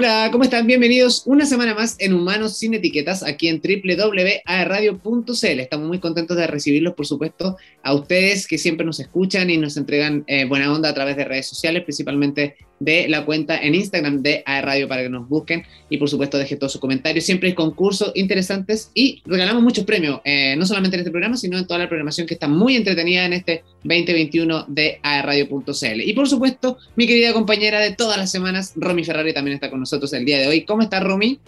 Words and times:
Hola, 0.00 0.30
¿cómo 0.32 0.44
están? 0.44 0.66
Bienvenidos 0.66 1.24
una 1.26 1.44
semana 1.44 1.74
más 1.74 1.96
en 1.98 2.14
Humanos 2.14 2.56
sin 2.56 2.72
Etiquetas, 2.72 3.22
aquí 3.22 3.48
en 3.48 3.60
www.aerradio.cl. 3.60 5.60
Estamos 5.60 5.88
muy 5.88 5.98
contentos 5.98 6.38
de 6.38 6.46
recibirlos, 6.46 6.94
por 6.94 7.06
supuesto, 7.06 7.58
a 7.82 7.92
ustedes 7.92 8.46
que 8.46 8.56
siempre 8.56 8.86
nos 8.86 8.98
escuchan 8.98 9.50
y 9.50 9.58
nos 9.58 9.76
entregan 9.76 10.24
eh, 10.26 10.46
buena 10.46 10.72
onda 10.72 10.88
a 10.88 10.94
través 10.94 11.18
de 11.18 11.26
redes 11.26 11.48
sociales, 11.48 11.82
principalmente 11.82 12.56
de 12.80 13.08
la 13.08 13.24
cuenta 13.24 13.58
en 13.58 13.74
Instagram 13.74 14.22
de 14.22 14.42
AERradio 14.46 14.88
para 14.88 15.02
que 15.02 15.10
nos 15.10 15.28
busquen 15.28 15.64
y 15.90 15.98
por 15.98 16.08
supuesto 16.08 16.38
dejen 16.38 16.58
todos 16.58 16.72
sus 16.72 16.80
comentarios. 16.80 17.24
Siempre 17.24 17.50
hay 17.50 17.54
concursos 17.54 18.10
interesantes 18.14 18.90
y 18.94 19.22
regalamos 19.26 19.62
muchos 19.62 19.84
premios, 19.84 20.20
eh, 20.24 20.56
no 20.56 20.66
solamente 20.66 20.96
en 20.96 21.00
este 21.00 21.10
programa, 21.10 21.36
sino 21.36 21.58
en 21.58 21.66
toda 21.66 21.78
la 21.78 21.88
programación 21.88 22.26
que 22.26 22.34
está 22.34 22.48
muy 22.48 22.76
entretenida 22.76 23.26
en 23.26 23.34
este 23.34 23.62
2021 23.84 24.64
de 24.68 24.98
aerradio.cl. 25.02 26.00
Y 26.00 26.12
por 26.14 26.28
supuesto, 26.28 26.78
mi 26.96 27.06
querida 27.06 27.32
compañera 27.34 27.80
de 27.80 27.92
todas 27.92 28.16
las 28.16 28.30
semanas, 28.30 28.72
Romy 28.76 29.04
Ferrari, 29.04 29.34
también 29.34 29.54
está 29.54 29.70
con 29.70 29.80
nosotros 29.80 30.12
el 30.14 30.24
día 30.24 30.38
de 30.38 30.48
hoy. 30.48 30.64
¿Cómo 30.64 30.82
está 30.82 31.00
Romy? 31.00 31.38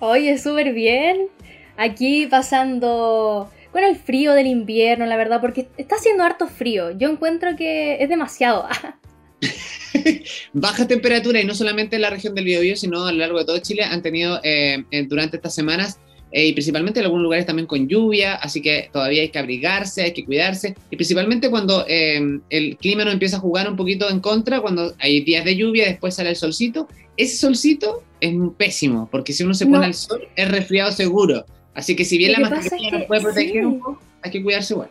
Oye, 0.00 0.38
súper 0.38 0.74
bien. 0.74 1.28
Aquí 1.78 2.26
pasando 2.26 3.50
con 3.72 3.84
el 3.84 3.96
frío 3.96 4.34
del 4.34 4.46
invierno, 4.46 5.06
la 5.06 5.16
verdad, 5.16 5.40
porque 5.40 5.68
está 5.78 5.96
haciendo 5.96 6.24
harto 6.24 6.46
frío. 6.46 6.90
Yo 6.98 7.08
encuentro 7.08 7.56
que 7.56 8.02
es 8.02 8.08
demasiado. 8.08 8.66
baja 10.52 10.86
temperatura 10.86 11.40
y 11.40 11.44
no 11.44 11.54
solamente 11.54 11.96
en 11.96 12.02
la 12.02 12.10
región 12.10 12.34
del 12.34 12.44
Biobío, 12.44 12.76
sino 12.76 13.06
a 13.06 13.12
lo 13.12 13.18
largo 13.18 13.38
de 13.38 13.44
todo 13.44 13.58
Chile 13.58 13.84
han 13.84 14.02
tenido 14.02 14.40
eh, 14.42 14.84
durante 15.08 15.36
estas 15.36 15.54
semanas 15.54 16.00
eh, 16.30 16.46
y 16.46 16.52
principalmente 16.52 17.00
en 17.00 17.06
algunos 17.06 17.22
lugares 17.22 17.46
también 17.46 17.66
con 17.66 17.88
lluvia, 17.88 18.34
así 18.34 18.60
que 18.60 18.90
todavía 18.92 19.22
hay 19.22 19.30
que 19.30 19.38
abrigarse, 19.38 20.02
hay 20.02 20.12
que 20.12 20.24
cuidarse 20.24 20.74
y 20.90 20.96
principalmente 20.96 21.48
cuando 21.48 21.86
eh, 21.88 22.20
el 22.50 22.76
clima 22.76 23.04
no 23.04 23.10
empieza 23.10 23.38
a 23.38 23.40
jugar 23.40 23.68
un 23.68 23.76
poquito 23.76 24.10
en 24.10 24.20
contra, 24.20 24.60
cuando 24.60 24.94
hay 24.98 25.22
días 25.22 25.44
de 25.44 25.56
lluvia, 25.56 25.86
después 25.86 26.14
sale 26.14 26.30
el 26.30 26.36
solcito, 26.36 26.86
ese 27.16 27.36
solcito 27.36 28.02
es 28.20 28.34
pésimo, 28.58 29.08
porque 29.10 29.32
si 29.32 29.42
uno 29.42 29.54
se 29.54 29.66
pone 29.66 29.86
al 29.86 29.94
sol 29.94 30.28
es 30.36 30.50
resfriado 30.50 30.92
seguro, 30.92 31.46
así 31.74 31.96
que 31.96 32.04
si 32.04 32.18
bien 32.18 32.32
la 32.32 32.40
mascarilla 32.40 32.90
nos 32.90 33.04
puede 33.04 33.22
proteger 33.22 33.66
un 33.66 33.78
poco, 33.78 34.02
hay 34.22 34.30
que 34.30 34.42
cuidarse 34.42 34.74
igual. 34.74 34.90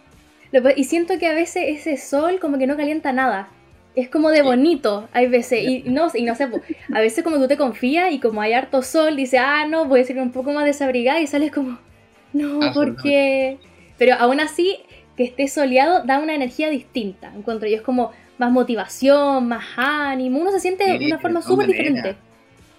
Y 0.76 0.86
siento 0.86 1.20
que 1.20 1.28
a 1.28 1.34
veces 1.34 1.66
ese 1.68 1.98
sol 1.98 2.40
como 2.40 2.58
que 2.58 2.66
no 2.66 2.78
calienta 2.78 3.12
nada 3.12 3.50
es 3.98 4.10
como 4.10 4.30
de 4.30 4.44
bonito, 4.44 5.10
hay 5.12 5.28
veces, 5.28 5.64
y 5.68 5.84
no, 5.88 6.08
y 6.14 6.22
no 6.22 6.36
sé, 6.36 6.48
a 6.94 7.00
veces 7.00 7.24
como 7.24 7.38
tú 7.38 7.48
te 7.48 7.58
confías 7.58 8.14
y 8.14 8.20
como 8.20 8.42
hay 8.42 8.54
harto 8.54 8.84
sol, 8.84 9.16
dices, 9.16 9.40
ah, 9.44 9.66
no, 9.68 9.86
voy 9.86 10.02
a 10.02 10.04
ser 10.04 10.20
un 10.20 10.32
poco 10.32 10.54
más 10.54 10.66
desabrigada 10.66 11.20
y 11.20 11.26
sales 11.26 11.52
como, 11.52 11.80
no, 12.32 12.60
porque... 12.76 13.58
Pero 13.98 14.14
aún 14.20 14.40
así, 14.40 14.78
que 15.16 15.24
esté 15.24 15.48
soleado 15.48 16.04
da 16.04 16.20
una 16.20 16.36
energía 16.36 16.70
distinta, 16.70 17.34
encuentro 17.36 17.68
yo, 17.68 17.78
es 17.78 17.82
como 17.82 18.12
más 18.38 18.52
motivación, 18.52 19.48
más 19.48 19.66
ánimo, 19.76 20.40
uno 20.42 20.52
se 20.52 20.60
siente 20.60 21.00
de 21.00 21.08
una 21.08 21.18
forma 21.18 21.42
súper 21.42 21.66
diferente. 21.66 22.16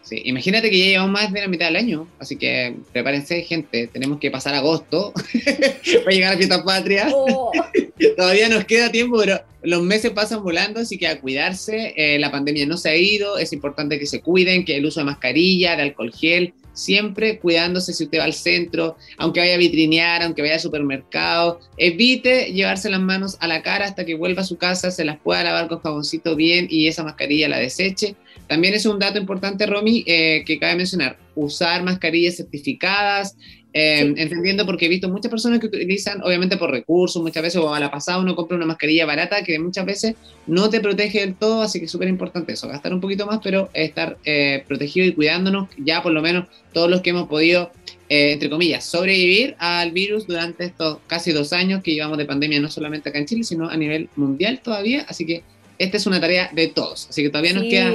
Sí, 0.08 0.22
imagínate 0.24 0.70
que 0.70 0.78
ya 0.78 0.86
llevamos 0.86 1.12
más 1.12 1.30
de 1.30 1.42
la 1.42 1.48
mitad 1.48 1.66
del 1.66 1.76
año, 1.76 2.08
así 2.18 2.36
que 2.36 2.74
prepárense, 2.94 3.42
gente. 3.42 3.88
Tenemos 3.88 4.18
que 4.18 4.30
pasar 4.30 4.54
agosto 4.54 5.12
para 6.04 6.16
llegar 6.16 6.32
a 6.32 6.36
Fiesta 6.38 6.64
Patria. 6.64 7.10
Oh. 7.12 7.52
Todavía 8.16 8.48
nos 8.48 8.64
queda 8.64 8.90
tiempo, 8.90 9.18
pero 9.18 9.38
los 9.62 9.82
meses 9.82 10.12
pasan 10.12 10.42
volando, 10.42 10.80
así 10.80 10.96
que 10.96 11.08
a 11.08 11.20
cuidarse. 11.20 11.92
Eh, 11.94 12.18
la 12.18 12.30
pandemia 12.30 12.64
no 12.64 12.78
se 12.78 12.88
ha 12.88 12.96
ido, 12.96 13.36
es 13.36 13.52
importante 13.52 13.98
que 13.98 14.06
se 14.06 14.22
cuiden, 14.22 14.64
que 14.64 14.78
el 14.78 14.86
uso 14.86 15.00
de 15.00 15.04
mascarilla, 15.04 15.76
de 15.76 15.82
alcohol 15.82 16.10
gel, 16.14 16.54
siempre 16.72 17.38
cuidándose 17.38 17.92
si 17.92 18.04
usted 18.04 18.20
va 18.20 18.24
al 18.24 18.32
centro, 18.32 18.96
aunque 19.18 19.40
vaya 19.40 19.56
a 19.56 19.58
vitrinear, 19.58 20.22
aunque 20.22 20.40
vaya 20.40 20.54
al 20.54 20.60
supermercado, 20.60 21.60
evite 21.76 22.52
llevarse 22.52 22.88
las 22.88 23.00
manos 23.00 23.36
a 23.40 23.48
la 23.48 23.62
cara 23.62 23.84
hasta 23.84 24.06
que 24.06 24.14
vuelva 24.14 24.40
a 24.40 24.46
su 24.46 24.56
casa, 24.56 24.90
se 24.90 25.04
las 25.04 25.18
pueda 25.18 25.44
lavar 25.44 25.68
con 25.68 25.80
jaboncito 25.80 26.34
bien 26.34 26.66
y 26.70 26.86
esa 26.88 27.04
mascarilla 27.04 27.48
la 27.48 27.58
deseche. 27.58 28.14
También 28.48 28.72
es 28.72 28.86
un 28.86 28.98
dato 28.98 29.18
importante, 29.18 29.66
Romy, 29.66 30.04
eh, 30.06 30.42
que 30.46 30.58
cabe 30.58 30.74
mencionar, 30.74 31.18
usar 31.34 31.82
mascarillas 31.82 32.36
certificadas, 32.36 33.36
eh, 33.74 34.14
entendiendo 34.16 34.64
porque 34.64 34.86
he 34.86 34.88
visto 34.88 35.10
muchas 35.10 35.30
personas 35.30 35.60
que 35.60 35.66
utilizan, 35.66 36.22
obviamente 36.22 36.56
por 36.56 36.70
recursos, 36.70 37.22
muchas 37.22 37.42
veces 37.42 37.60
o 37.60 37.74
a 37.74 37.78
la 37.78 37.90
pasada 37.90 38.18
uno 38.18 38.34
compra 38.34 38.56
una 38.56 38.64
mascarilla 38.64 39.04
barata 39.04 39.44
que 39.44 39.58
muchas 39.58 39.84
veces 39.84 40.14
no 40.46 40.70
te 40.70 40.80
protege 40.80 41.20
del 41.20 41.34
todo, 41.34 41.60
así 41.60 41.78
que 41.78 41.84
es 41.84 41.90
súper 41.90 42.08
importante 42.08 42.54
eso, 42.54 42.66
gastar 42.68 42.94
un 42.94 43.02
poquito 43.02 43.26
más, 43.26 43.40
pero 43.44 43.68
estar 43.74 44.16
eh, 44.24 44.64
protegido 44.66 45.06
y 45.06 45.12
cuidándonos, 45.12 45.68
ya 45.76 46.02
por 46.02 46.12
lo 46.12 46.22
menos 46.22 46.46
todos 46.72 46.88
los 46.88 47.02
que 47.02 47.10
hemos 47.10 47.28
podido, 47.28 47.70
entre 48.08 48.48
comillas, 48.48 48.86
sobrevivir 48.86 49.56
al 49.58 49.92
virus 49.92 50.26
durante 50.26 50.64
estos 50.64 51.00
casi 51.06 51.32
dos 51.32 51.52
años 51.52 51.82
que 51.82 51.92
llevamos 51.92 52.16
de 52.16 52.24
pandemia, 52.24 52.60
no 52.60 52.70
solamente 52.70 53.10
acá 53.10 53.18
en 53.18 53.26
Chile, 53.26 53.44
sino 53.44 53.68
a 53.68 53.76
nivel 53.76 54.08
mundial 54.16 54.60
todavía, 54.64 55.04
así 55.06 55.26
que 55.26 55.42
esta 55.78 55.98
es 55.98 56.06
una 56.06 56.18
tarea 56.18 56.50
de 56.54 56.68
todos, 56.68 57.08
así 57.10 57.22
que 57.22 57.28
todavía 57.28 57.52
nos 57.52 57.64
queda 57.64 57.92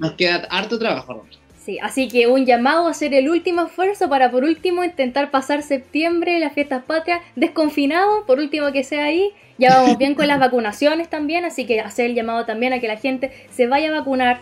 nos 0.00 0.12
queda 0.14 0.46
harto 0.50 0.78
trabajo, 0.78 1.24
Sí, 1.64 1.78
así 1.82 2.08
que 2.08 2.26
un 2.26 2.46
llamado 2.46 2.86
a 2.86 2.90
hacer 2.90 3.12
el 3.12 3.28
último 3.28 3.66
esfuerzo 3.66 4.08
para 4.08 4.30
por 4.30 4.44
último 4.44 4.82
intentar 4.82 5.30
pasar 5.30 5.62
septiembre, 5.62 6.38
las 6.38 6.54
fiestas 6.54 6.82
patrias, 6.84 7.20
desconfinado, 7.36 8.24
por 8.26 8.38
último 8.38 8.72
que 8.72 8.82
sea 8.82 9.04
ahí. 9.04 9.30
Ya 9.58 9.76
vamos 9.76 9.98
bien 9.98 10.14
con 10.14 10.26
las 10.26 10.40
vacunaciones 10.40 11.10
también, 11.10 11.44
así 11.44 11.66
que 11.66 11.80
hacer 11.80 12.06
el 12.06 12.14
llamado 12.14 12.46
también 12.46 12.72
a 12.72 12.80
que 12.80 12.88
la 12.88 12.96
gente 12.96 13.30
se 13.50 13.66
vaya 13.66 13.90
a 13.90 14.00
vacunar, 14.00 14.40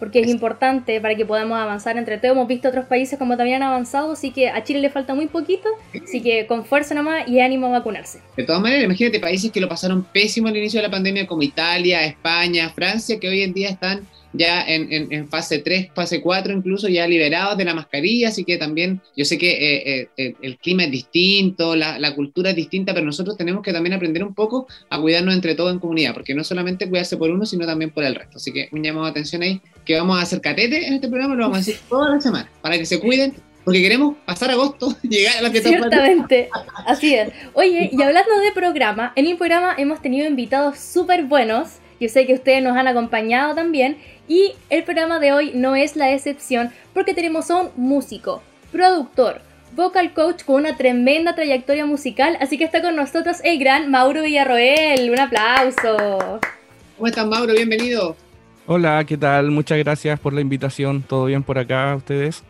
porque 0.00 0.18
es 0.18 0.28
importante 0.28 1.00
para 1.00 1.14
que 1.14 1.24
podamos 1.24 1.56
avanzar 1.56 1.96
entre 1.96 2.18
todos. 2.18 2.34
Hemos 2.34 2.48
visto 2.48 2.68
otros 2.68 2.86
países 2.86 3.16
como 3.16 3.36
también 3.36 3.62
han 3.62 3.68
avanzado, 3.68 4.10
así 4.10 4.32
que 4.32 4.48
a 4.48 4.64
Chile 4.64 4.80
le 4.80 4.90
falta 4.90 5.14
muy 5.14 5.28
poquito, 5.28 5.68
así 6.02 6.20
que 6.20 6.46
con 6.46 6.64
fuerza 6.64 6.96
nomás 6.96 7.28
y 7.28 7.38
ánimo 7.38 7.68
a 7.68 7.78
vacunarse. 7.78 8.22
De 8.36 8.42
todas 8.42 8.60
maneras, 8.60 8.86
imagínate 8.86 9.20
países 9.20 9.52
que 9.52 9.60
lo 9.60 9.68
pasaron 9.68 10.02
pésimo 10.02 10.48
al 10.48 10.56
inicio 10.56 10.80
de 10.80 10.88
la 10.88 10.90
pandemia, 10.90 11.28
como 11.28 11.42
Italia, 11.42 12.04
España, 12.04 12.70
Francia, 12.70 13.20
que 13.20 13.28
hoy 13.28 13.42
en 13.42 13.52
día 13.52 13.68
están 13.68 14.04
ya 14.32 14.62
en, 14.66 15.12
en, 15.12 15.28
fase 15.28 15.58
3, 15.58 15.90
fase 15.94 16.20
4 16.20 16.52
incluso, 16.52 16.88
ya 16.88 17.06
liberados 17.06 17.58
de 17.58 17.64
la 17.64 17.74
mascarilla, 17.74 18.28
así 18.28 18.44
que 18.44 18.58
también 18.58 19.00
yo 19.16 19.24
sé 19.24 19.38
que 19.38 19.50
eh, 19.50 20.08
eh, 20.16 20.34
el 20.40 20.58
clima 20.58 20.84
es 20.84 20.90
distinto, 20.90 21.74
la, 21.74 21.98
la, 21.98 22.14
cultura 22.14 22.50
es 22.50 22.56
distinta, 22.56 22.94
pero 22.94 23.06
nosotros 23.06 23.36
tenemos 23.36 23.62
que 23.62 23.72
también 23.72 23.94
aprender 23.94 24.24
un 24.24 24.34
poco 24.34 24.66
a 24.88 25.00
cuidarnos 25.00 25.34
entre 25.34 25.54
todos 25.54 25.72
en 25.72 25.78
comunidad, 25.78 26.14
porque 26.14 26.34
no 26.34 26.44
solamente 26.44 26.88
cuidarse 26.88 27.16
por 27.16 27.30
uno, 27.30 27.44
sino 27.46 27.66
también 27.66 27.90
por 27.90 28.04
el 28.04 28.14
resto. 28.14 28.36
Así 28.36 28.52
que 28.52 28.68
un 28.72 28.82
llamado 28.82 29.06
de 29.06 29.10
atención 29.10 29.42
ahí, 29.42 29.60
que 29.84 29.96
vamos 29.96 30.18
a 30.18 30.22
hacer 30.22 30.40
catete 30.40 30.86
en 30.86 30.94
este 30.94 31.08
programa, 31.08 31.34
lo 31.34 31.42
vamos 31.42 31.56
a 31.56 31.60
decir 31.60 31.76
toda 31.88 32.10
la 32.10 32.20
semana, 32.20 32.50
para 32.60 32.78
que 32.78 32.86
se 32.86 33.00
cuiden, 33.00 33.34
porque 33.64 33.82
queremos 33.82 34.16
pasar 34.24 34.50
agosto, 34.50 34.96
llegar 35.02 35.36
a 35.38 35.42
la 35.42 35.50
fiesta. 35.50 35.68
Ciertamente, 35.68 36.48
así 36.86 37.14
es. 37.14 37.30
Oye, 37.54 37.90
y 37.92 38.02
hablando 38.02 38.38
de 38.40 38.52
programa, 38.52 39.12
en 39.16 39.26
el 39.26 39.36
programa 39.36 39.74
hemos 39.76 40.00
tenido 40.00 40.26
invitados 40.26 40.78
súper 40.78 41.24
buenos, 41.24 41.78
yo 42.00 42.08
sé 42.08 42.26
que 42.26 42.34
ustedes 42.34 42.62
nos 42.62 42.76
han 42.76 42.88
acompañado 42.88 43.54
también, 43.54 43.98
y 44.26 44.54
el 44.70 44.82
programa 44.82 45.20
de 45.20 45.32
hoy 45.32 45.52
no 45.54 45.76
es 45.76 45.94
la 45.94 46.12
excepción 46.12 46.72
porque 46.94 47.14
tenemos 47.14 47.50
a 47.50 47.56
un 47.58 47.70
músico, 47.76 48.42
productor, 48.72 49.42
vocal 49.76 50.12
coach 50.12 50.44
con 50.44 50.56
una 50.56 50.76
tremenda 50.76 51.34
trayectoria 51.34 51.86
musical, 51.86 52.36
así 52.40 52.58
que 52.58 52.64
está 52.64 52.82
con 52.82 52.96
nosotros 52.96 53.38
el 53.44 53.58
gran 53.58 53.90
Mauro 53.90 54.22
Villarroel. 54.22 55.10
Un 55.10 55.20
aplauso. 55.20 56.40
¿Cómo 56.96 57.06
estás, 57.06 57.26
Mauro? 57.26 57.52
Bienvenido. 57.52 58.16
Hola, 58.66 59.04
¿qué 59.06 59.16
tal? 59.16 59.50
Muchas 59.50 59.78
gracias 59.78 60.18
por 60.20 60.32
la 60.32 60.40
invitación. 60.40 61.02
¿Todo 61.02 61.26
bien 61.26 61.42
por 61.42 61.58
acá, 61.58 61.94
ustedes? 61.96 62.42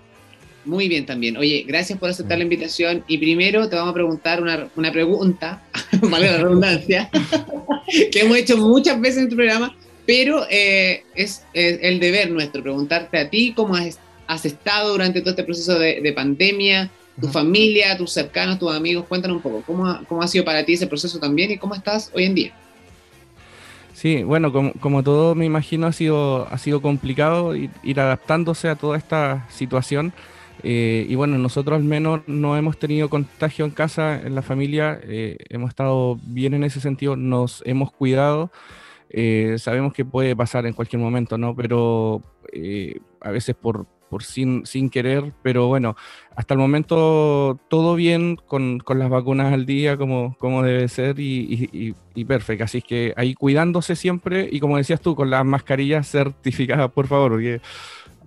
Muy 0.65 0.89
bien 0.89 1.07
también. 1.07 1.37
Oye, 1.37 1.65
gracias 1.67 1.99
por 1.99 2.11
aceptar 2.11 2.39
la 2.39 2.45
invitación. 2.45 3.03
Y 3.09 3.19
primero 3.19 3.69
te 3.69 3.77
vamos 3.77 3.93
a 3.93 3.95
preguntar 3.95 4.43
una, 4.43 4.69
una 4.77 4.93
pregunta, 4.93 5.63
vale 6.03 6.31
la 6.31 6.39
redundancia, 6.39 7.11
que 8.13 8.21
hemos 8.21 8.37
hecho 8.37 8.57
muchas 8.57 9.01
veces 9.01 9.23
en 9.23 9.29
tu 9.31 9.37
programa, 9.37 9.75
pero 10.07 10.45
eh, 10.51 11.05
es, 11.15 11.45
el 11.55 12.01
deber 12.01 12.31
nuestro 12.31 12.63
preguntarte 12.63 13.19
a 13.19 13.31
ti 13.31 13.53
cómo 13.55 13.75
has, 13.77 13.99
estado 14.45 14.93
durante 14.93 15.21
todo 15.21 15.31
este 15.31 15.43
proceso 15.43 15.79
de, 15.79 16.13
pandemia, 16.15 16.89
tu 17.21 17.29
familia, 17.29 17.97
tus 17.97 18.13
cercanos, 18.13 18.59
tus 18.59 18.73
amigos. 18.73 19.07
Cuéntanos 19.09 19.39
un 19.39 19.43
poco, 19.43 19.63
¿cómo 19.67 19.87
ha, 19.87 20.05
¿cómo 20.09 20.23
ha 20.23 20.29
sido 20.29 20.45
para 20.45 20.65
ti 20.65 20.75
ese 20.75 20.87
proceso 20.87 21.19
también 21.19 21.51
y 21.51 21.59
cómo 21.59 21.75
estás 21.75 22.11
hoy 22.15 22.25
en 22.27 22.35
día? 22.35 22.53
Sí, 24.01 24.23
bueno, 24.23 24.51
como, 24.81 25.03
todo 25.03 25.35
me 25.35 25.45
imagino 25.45 25.87
ha 25.87 25.93
sido, 25.93 26.49
ha 26.49 26.57
sido 26.57 26.81
complicado 26.81 27.55
ir, 27.55 28.01
adaptándose 28.01 28.71
a 28.71 28.75
toda 28.75 28.97
esta 28.97 29.47
situación. 29.51 30.15
Eh, 30.63 31.07
y 31.09 31.15
bueno, 31.15 31.39
nosotros 31.39 31.77
al 31.77 31.85
menos 31.85 32.21
no 32.27 32.57
hemos 32.57 32.79
tenido 32.79 33.09
contagio 33.09 33.65
en 33.65 33.71
casa, 33.71 34.21
en 34.21 34.35
la 34.35 34.43
familia, 34.43 35.01
eh, 35.03 35.37
hemos 35.49 35.71
estado 35.71 36.19
bien 36.23 36.55
en 36.55 36.65
ese 36.65 36.81
sentido, 36.81 37.17
nos 37.17 37.63
hemos 37.67 37.93
cuidado. 37.93 38.51
Eh, 39.11 39.57
sabemos 39.59 39.93
que 39.93 40.05
puede 40.05 40.37
pasar 40.37 40.67
en 40.67 40.73
cualquier 40.73 41.01
momento, 41.01 41.39
¿no? 41.39 41.55
Pero 41.55 42.23
a 43.21 43.31
veces 43.31 43.55
por, 43.55 43.87
por 44.09 44.25
sin, 44.25 44.67
sin, 44.67 44.91
querer, 44.91 45.33
pero 45.43 45.69
bueno, 45.69 45.97
hasta 46.37 46.55
el 46.55 46.59
momento 46.59 47.59
todo 47.69 47.95
bien 47.95 48.37
con, 48.37 48.81
con 48.81 48.99
las 48.99 49.09
vacunas 49.09 49.53
al 49.53 49.67
día 49.67 49.97
como, 49.97 50.37
como 50.39 50.63
debe 50.63 50.89
ser 50.89 51.21
y, 51.21 51.95
y, 52.15 52.25
perfecto. 52.25 52.65
Así 52.65 52.83
que 52.83 53.15
ahí 53.17 53.35
cuidándose 53.35 53.97
siempre 53.97 54.49
y 54.51 54.61
como 54.61 54.77
decías 54.77 55.01
tú, 55.01 55.15
con 55.15 55.31
las 55.31 55.45
mascarillas 55.45 56.11
certificadas, 56.11 56.91
por 56.91 57.07
favor, 57.07 57.33
porque 57.33 57.61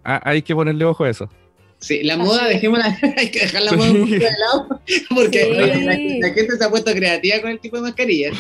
hay 0.04 0.42
que 0.42 0.56
ponerle 0.56 0.86
ojo 0.86 1.04
a 1.04 1.10
eso. 1.10 1.30
Sí, 1.84 2.02
la 2.02 2.16
moda, 2.16 2.48
dejémosla, 2.48 2.98
hay 3.18 3.30
que 3.30 3.42
dejar 3.42 3.62
la 3.64 3.74
moda 3.74 3.92
un 3.92 4.00
poco 4.04 4.12
de 4.12 4.20
lado, 4.22 4.82
porque 5.14 5.54
la, 5.84 6.30
gente 6.30 6.58
se 6.58 6.64
ha 6.64 6.70
puesto 6.70 6.94
creativa 6.94 7.42
con 7.42 7.52
el 7.52 7.60
tipo 7.60 7.76
de 7.76 7.82
mascarillas. 7.82 8.34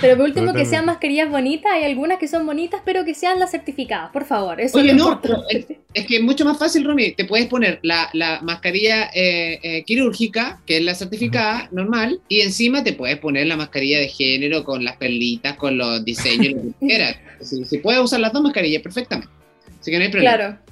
pero 0.00 0.16
por 0.16 0.26
último, 0.26 0.52
que 0.52 0.64
sean 0.64 0.86
mascarillas 0.86 1.28
bonitas, 1.28 1.72
hay 1.72 1.82
algunas 1.82 2.20
que 2.20 2.28
son 2.28 2.46
bonitas, 2.46 2.82
pero 2.84 3.04
que 3.04 3.14
sean 3.14 3.40
las 3.40 3.50
certificadas, 3.50 4.12
por 4.12 4.24
favor. 4.26 4.60
Eso 4.60 4.78
Oye, 4.78 4.94
no, 4.94 5.20
es, 5.50 6.06
que 6.06 6.16
es 6.16 6.22
mucho 6.22 6.44
más 6.44 6.56
fácil, 6.56 6.84
Romy, 6.84 7.10
te 7.16 7.24
puedes 7.24 7.48
poner 7.48 7.80
la, 7.82 8.08
la 8.12 8.40
mascarilla 8.42 9.10
eh, 9.12 9.58
eh, 9.64 9.82
quirúrgica, 9.82 10.60
que 10.66 10.76
es 10.76 10.84
la 10.84 10.94
certificada 10.94 11.68
normal, 11.72 12.20
y 12.28 12.42
encima 12.42 12.84
te 12.84 12.92
puedes 12.92 13.18
poner 13.18 13.48
la 13.48 13.56
mascarilla 13.56 13.98
de 13.98 14.06
género 14.06 14.62
con 14.62 14.84
las 14.84 14.96
perlitas, 14.98 15.56
con 15.56 15.76
los 15.76 16.04
diseños, 16.04 16.52
lo 16.52 16.62
que 16.62 16.74
quieras. 16.86 17.16
Si, 17.40 17.78
puedes 17.78 18.00
usar 18.00 18.20
las 18.20 18.32
dos 18.32 18.42
mascarillas 18.44 18.82
perfectamente. 18.82 19.32
Así 19.80 19.90
que 19.90 19.98
no 19.98 20.04
hay 20.04 20.10
problema. 20.10 20.36
Claro. 20.36 20.63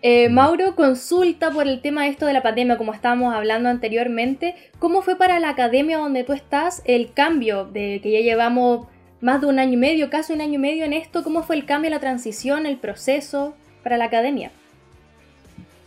Eh, 0.00 0.28
Mauro 0.28 0.76
consulta 0.76 1.50
por 1.50 1.66
el 1.66 1.80
tema 1.80 2.04
de 2.04 2.10
esto 2.10 2.26
de 2.26 2.32
la 2.32 2.42
pandemia, 2.42 2.78
como 2.78 2.94
estábamos 2.94 3.34
hablando 3.34 3.68
anteriormente. 3.68 4.54
¿Cómo 4.78 5.02
fue 5.02 5.16
para 5.16 5.40
la 5.40 5.50
academia 5.50 5.98
donde 5.98 6.22
tú 6.22 6.32
estás 6.32 6.82
el 6.84 7.12
cambio 7.12 7.64
de 7.64 8.00
que 8.02 8.12
ya 8.12 8.20
llevamos 8.20 8.86
más 9.20 9.40
de 9.40 9.48
un 9.48 9.58
año 9.58 9.72
y 9.72 9.76
medio, 9.78 10.08
casi 10.08 10.32
un 10.32 10.40
año 10.40 10.54
y 10.54 10.58
medio 10.58 10.84
en 10.84 10.92
esto? 10.92 11.24
¿Cómo 11.24 11.42
fue 11.42 11.56
el 11.56 11.64
cambio, 11.64 11.90
la 11.90 11.98
transición, 11.98 12.64
el 12.66 12.76
proceso 12.76 13.54
para 13.82 13.96
la 13.96 14.04
academia? 14.04 14.52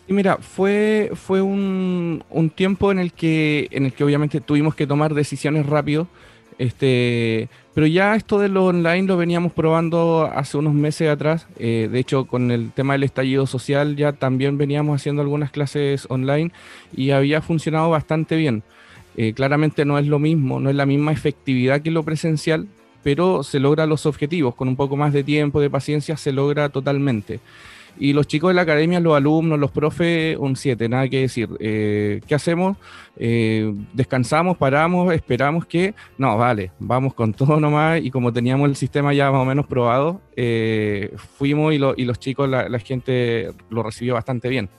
mira, 0.08 0.38
fue, 0.38 1.12
fue 1.13 1.42
un, 1.42 2.24
un, 2.30 2.50
tiempo 2.50 2.92
en 2.92 3.00
el, 3.00 3.13
que, 3.13 3.69
en 3.72 3.86
el 3.86 3.94
que 3.94 4.04
obviamente 4.04 4.42
tuvimos 4.42 4.75
que 4.75 4.86
tomar 4.86 5.13
decisiones 5.13 5.66
rápido. 5.66 6.08
Este, 6.62 7.50
pero 7.74 7.88
ya 7.88 8.13
esto 8.16 8.38
de 8.38 8.48
lo 8.48 8.66
online 8.66 9.08
lo 9.08 9.18
veníamos 9.18 9.52
probando 9.52 10.30
hace 10.31 10.60
unos 10.60 10.75
meses 10.75 11.10
atrás. 11.10 11.48
Eh, 11.58 11.90
de 11.92 11.98
hecho, 11.98 12.25
con 12.25 12.52
el 12.52 12.72
tema 12.72 12.94
del 12.94 13.02
estallido 13.02 13.48
social 13.48 13.96
ya 13.96 14.13
también 14.13 14.60
veníamos 14.60 15.02
haciendo 15.02 15.24
algunas 15.24 15.50
clases 15.50 16.06
online 16.08 16.52
y 16.96 17.10
había 17.10 17.42
funcionado 17.42 17.90
bastante 17.90 18.36
bien. 18.36 18.62
Eh, 19.18 19.34
claramente 19.34 19.86
no 19.86 19.98
es 19.98 20.06
lo 20.06 20.19
mismo, 20.19 20.60
no 20.60 20.69
es 20.69 20.75
la 20.75 20.86
misma 20.86 21.12
efectividad 21.12 21.81
que 21.81 21.90
lo 21.90 22.04
presencial, 22.04 22.68
pero 23.02 23.42
se 23.42 23.60
logra 23.60 23.88
los 23.88 24.06
objetivos. 24.06 24.54
Con 24.54 24.68
un 24.68 24.75
poco 24.75 24.96
más 24.96 25.13
de 25.13 25.24
tiempo, 25.24 25.62
de 25.62 25.72
paciencia, 25.72 26.16
se 26.16 26.31
logra 26.31 26.69
totalmente. 26.69 27.40
Y 27.99 28.13
los 28.13 28.27
chicos 28.27 28.49
de 28.49 28.55
la 28.55 28.61
academia, 28.61 28.99
los 28.99 29.15
alumnos, 29.15 29.59
los 29.59 29.71
profes, 29.71 30.38
un 30.38 30.55
7, 30.55 30.89
nada 30.89 31.07
que 31.07 31.21
decir. 31.21 31.49
Eh, 31.59 32.21
¿Qué 32.27 32.35
hacemos? 32.35 32.77
Eh, 33.17 33.73
descansamos, 33.93 34.57
paramos, 34.57 35.13
esperamos 35.13 35.65
que, 35.65 35.93
no, 36.17 36.38
vale, 36.38 36.71
vamos 36.79 37.13
con 37.13 37.33
todo 37.35 37.59
nomás. 37.59 38.01
Y 38.03 38.09
como 38.09 38.33
teníamos 38.33 38.69
el 38.69 38.75
sistema 38.75 39.13
ya 39.13 39.31
más 39.31 39.41
o 39.41 39.45
menos 39.45 39.67
probado, 39.67 40.21
eh, 40.35 41.13
fuimos 41.38 41.73
y, 41.73 41.77
los 41.77 42.19
chicos, 42.19 42.49
la, 42.49 42.79
gente 42.79 43.51
lo 43.69 43.83
recibió 43.83 44.15
bastante 44.15 44.49
bien. 44.49 44.69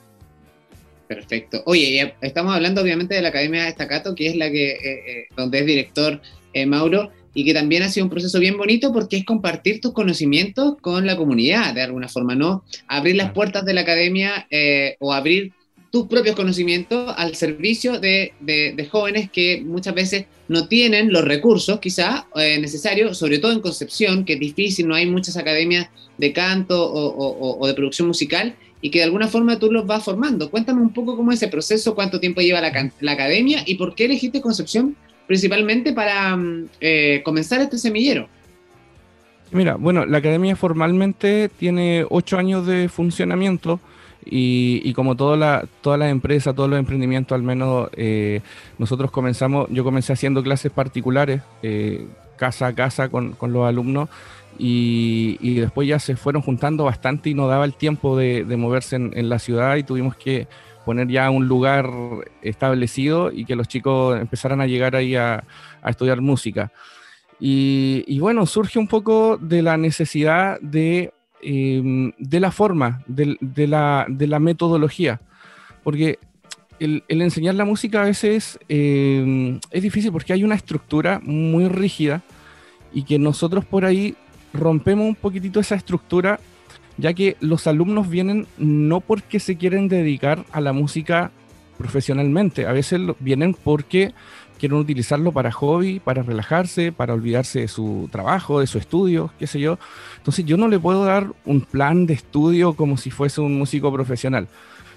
Perfecto. 1.07 1.61
Oye, 1.65 2.15
estamos 2.21 2.55
hablando 2.55 2.81
obviamente 2.81 3.15
de 3.15 3.21
la 3.21 3.29
Academia 3.29 3.63
de 3.63 3.69
Estacato, 3.69 4.15
que 4.15 4.27
es 4.27 4.35
la 4.35 4.49
que, 4.49 5.27
donde 5.35 5.59
es 5.59 5.65
director 5.65 6.21
Mauro 6.67 7.11
y 7.33 7.45
que 7.45 7.53
también 7.53 7.83
ha 7.83 7.89
sido 7.89 8.05
un 8.05 8.09
proceso 8.09 8.39
bien 8.39 8.57
bonito 8.57 8.93
porque 8.93 9.17
es 9.17 9.25
compartir 9.25 9.81
tus 9.81 9.93
conocimientos 9.93 10.75
con 10.81 11.05
la 11.05 11.17
comunidad, 11.17 11.73
de 11.73 11.81
alguna 11.81 12.07
forma, 12.07 12.35
¿no? 12.35 12.63
Abrir 12.87 13.15
las 13.15 13.31
puertas 13.31 13.65
de 13.65 13.73
la 13.73 13.81
academia 13.81 14.47
eh, 14.49 14.95
o 14.99 15.13
abrir 15.13 15.53
tus 15.93 16.07
propios 16.07 16.35
conocimientos 16.35 17.13
al 17.17 17.35
servicio 17.35 17.99
de, 17.99 18.33
de, 18.39 18.87
jóvenes 18.89 19.29
que 19.29 19.61
muchas 19.63 19.93
veces 19.93 20.25
no 20.47 20.67
tienen 20.67 21.13
los 21.13 21.23
recursos 21.23 21.79
quizá 21.79 22.25
eh, 22.35 22.57
necesarios, 22.59 23.15
sobre 23.15 23.37
todo 23.37 23.51
en 23.51 23.59
Concepción, 23.59 24.25
que 24.25 24.33
es 24.33 24.39
difícil, 24.39 24.87
no 24.87 24.95
hay 24.95 25.05
muchas 25.05 25.37
academias 25.37 25.89
de 26.17 26.33
canto 26.33 26.83
o, 26.83 27.59
o, 27.59 27.67
de 27.67 27.75
producción 27.75 28.07
musical, 28.07 28.55
y 28.81 28.89
que 28.89 28.99
de 28.99 29.05
alguna 29.05 29.27
forma 29.27 29.59
tú 29.59 29.71
los 29.71 29.85
vas 29.85 30.03
formando. 30.03 30.49
Cuéntame 30.49 30.81
un 30.81 30.93
poco 30.93 31.15
cómo 31.15 31.31
es 31.31 31.37
ese 31.37 31.47
proceso, 31.47 31.93
cuánto 31.93 32.19
tiempo 32.19 32.41
lleva 32.41 32.59
la, 32.59 32.91
la 32.99 33.11
academia 33.11 33.61
y 33.63 33.75
por 33.75 33.93
qué 33.93 34.05
elegiste 34.05 34.41
Concepción 34.41 34.95
principalmente 35.27 35.93
para 35.93 36.35
mm, 36.35 36.67
eh, 36.81 37.21
comenzar 37.23 37.61
este 37.61 37.77
semillero? 37.77 38.27
Mira, 39.51 39.75
bueno, 39.75 40.05
la 40.05 40.17
academia 40.17 40.55
formalmente 40.55 41.49
tiene 41.59 42.05
ocho 42.09 42.37
años 42.37 42.65
de 42.65 42.89
funcionamiento 42.89 43.79
y, 44.25 44.93
como 44.93 45.15
toda 45.15 45.37
la, 45.37 46.09
empresas, 46.09 46.55
todos 46.55 46.69
los 46.69 46.79
emprendimientos, 46.79 47.35
al 47.35 47.43
menos 47.43 47.89
eh, 47.95 48.41
nosotros 48.77 49.11
comenzamos, 49.11 49.67
yo 49.69 49.83
comencé 49.83 50.13
haciendo 50.13 50.41
clases 50.43 50.71
particulares, 50.71 51.41
eh, 51.61 52.07
casa 52.35 52.67
a 52.67 52.73
casa 52.73 53.09
con, 53.09 53.35
los 53.39 53.67
alumnos 53.67 54.09
y, 54.57 55.55
después 55.59 55.87
ya 55.87 55.99
se 55.99 56.15
fueron 56.15 56.41
juntando 56.41 56.85
bastante 56.85 57.29
y 57.29 57.33
no 57.33 57.47
daba 57.47 57.65
el 57.65 57.73
tiempo 57.73 58.17
de, 58.17 58.43
moverse 58.57 58.95
en, 58.95 59.29
la 59.29 59.39
ciudad 59.39 59.75
y 59.75 59.83
tuvimos 59.83 60.15
que 60.15 60.47
poner 60.83 61.07
ya 61.07 61.29
un 61.29 61.47
lugar 61.47 61.89
establecido 62.41 63.31
y 63.31 63.45
que 63.45 63.55
los 63.55 63.67
chicos 63.67 64.19
empezaran 64.19 64.61
a 64.61 64.67
llegar 64.67 64.95
ahí 64.95 65.15
a, 65.15 65.43
estudiar 65.85 66.21
música. 66.21 66.71
Y, 67.39 68.19
bueno, 68.19 68.45
surge 68.45 68.79
un 68.79 68.87
poco 68.87 69.37
de 69.37 69.61
la 69.61 69.75
necesidad 69.75 70.59
de, 70.61 71.11
em, 71.41 72.13
de 72.17 72.39
la 72.39 72.51
forma, 72.51 73.03
de, 73.05 73.67
la, 73.67 74.39
metodología, 74.39 75.19
porque 75.83 76.19
el, 76.79 77.03
enseñar 77.09 77.55
la 77.55 77.65
música 77.65 78.01
a 78.01 78.05
veces 78.05 78.59
em, 78.69 79.59
es 79.71 79.83
difícil 79.83 80.11
porque 80.11 80.31
hay 80.31 80.43
una 80.43 80.55
estructura 80.55 81.19
muy 81.21 81.67
rígida 81.67 82.21
y 82.93 83.03
que 83.03 83.19
nosotros 83.19 83.65
por 83.65 83.83
ahí 83.83 84.15
rompemos 84.53 85.07
un 85.07 85.15
poquitito 85.15 85.59
esa 85.59 85.75
estructura 85.75 86.39
ya 86.97 87.13
que 87.13 87.37
los 87.39 87.67
alumnos 87.67 88.09
vienen 88.09 88.47
no 88.57 89.01
porque 89.01 89.39
se 89.39 89.57
quieren 89.57 89.87
dedicar 89.87 90.45
a 90.51 90.61
la 90.61 90.73
música 90.73 91.31
profesionalmente, 91.77 92.65
a 92.67 92.71
veces 92.71 93.01
vienen 93.19 93.55
porque 93.55 94.13
quieren 94.59 94.77
utilizarlo 94.77 95.31
para 95.31 95.51
hobby, 95.51 95.99
para 95.99 96.23
relajarse, 96.23 96.91
para 96.91 97.13
olvidarse 97.13 97.61
de 97.61 97.67
su 97.67 98.07
trabajo, 98.11 98.59
de 98.59 98.67
su 98.67 98.77
estudio, 98.77 99.31
qué 99.37 99.47
sé 99.47 99.59
yo. 99.59 99.77
Entonces 100.17 100.45
yo 100.45 100.55
no 100.55 100.67
le 100.67 100.79
puedo 100.79 101.03
dar 101.03 101.27
un 101.45 101.61
plan 101.61 102.05
de 102.05 102.13
estudio 102.13 102.73
como 102.73 102.95
si 102.97 103.11
fuese 103.11 103.41
un 103.41 103.57
músico 103.57 103.91
profesional. 103.91 104.47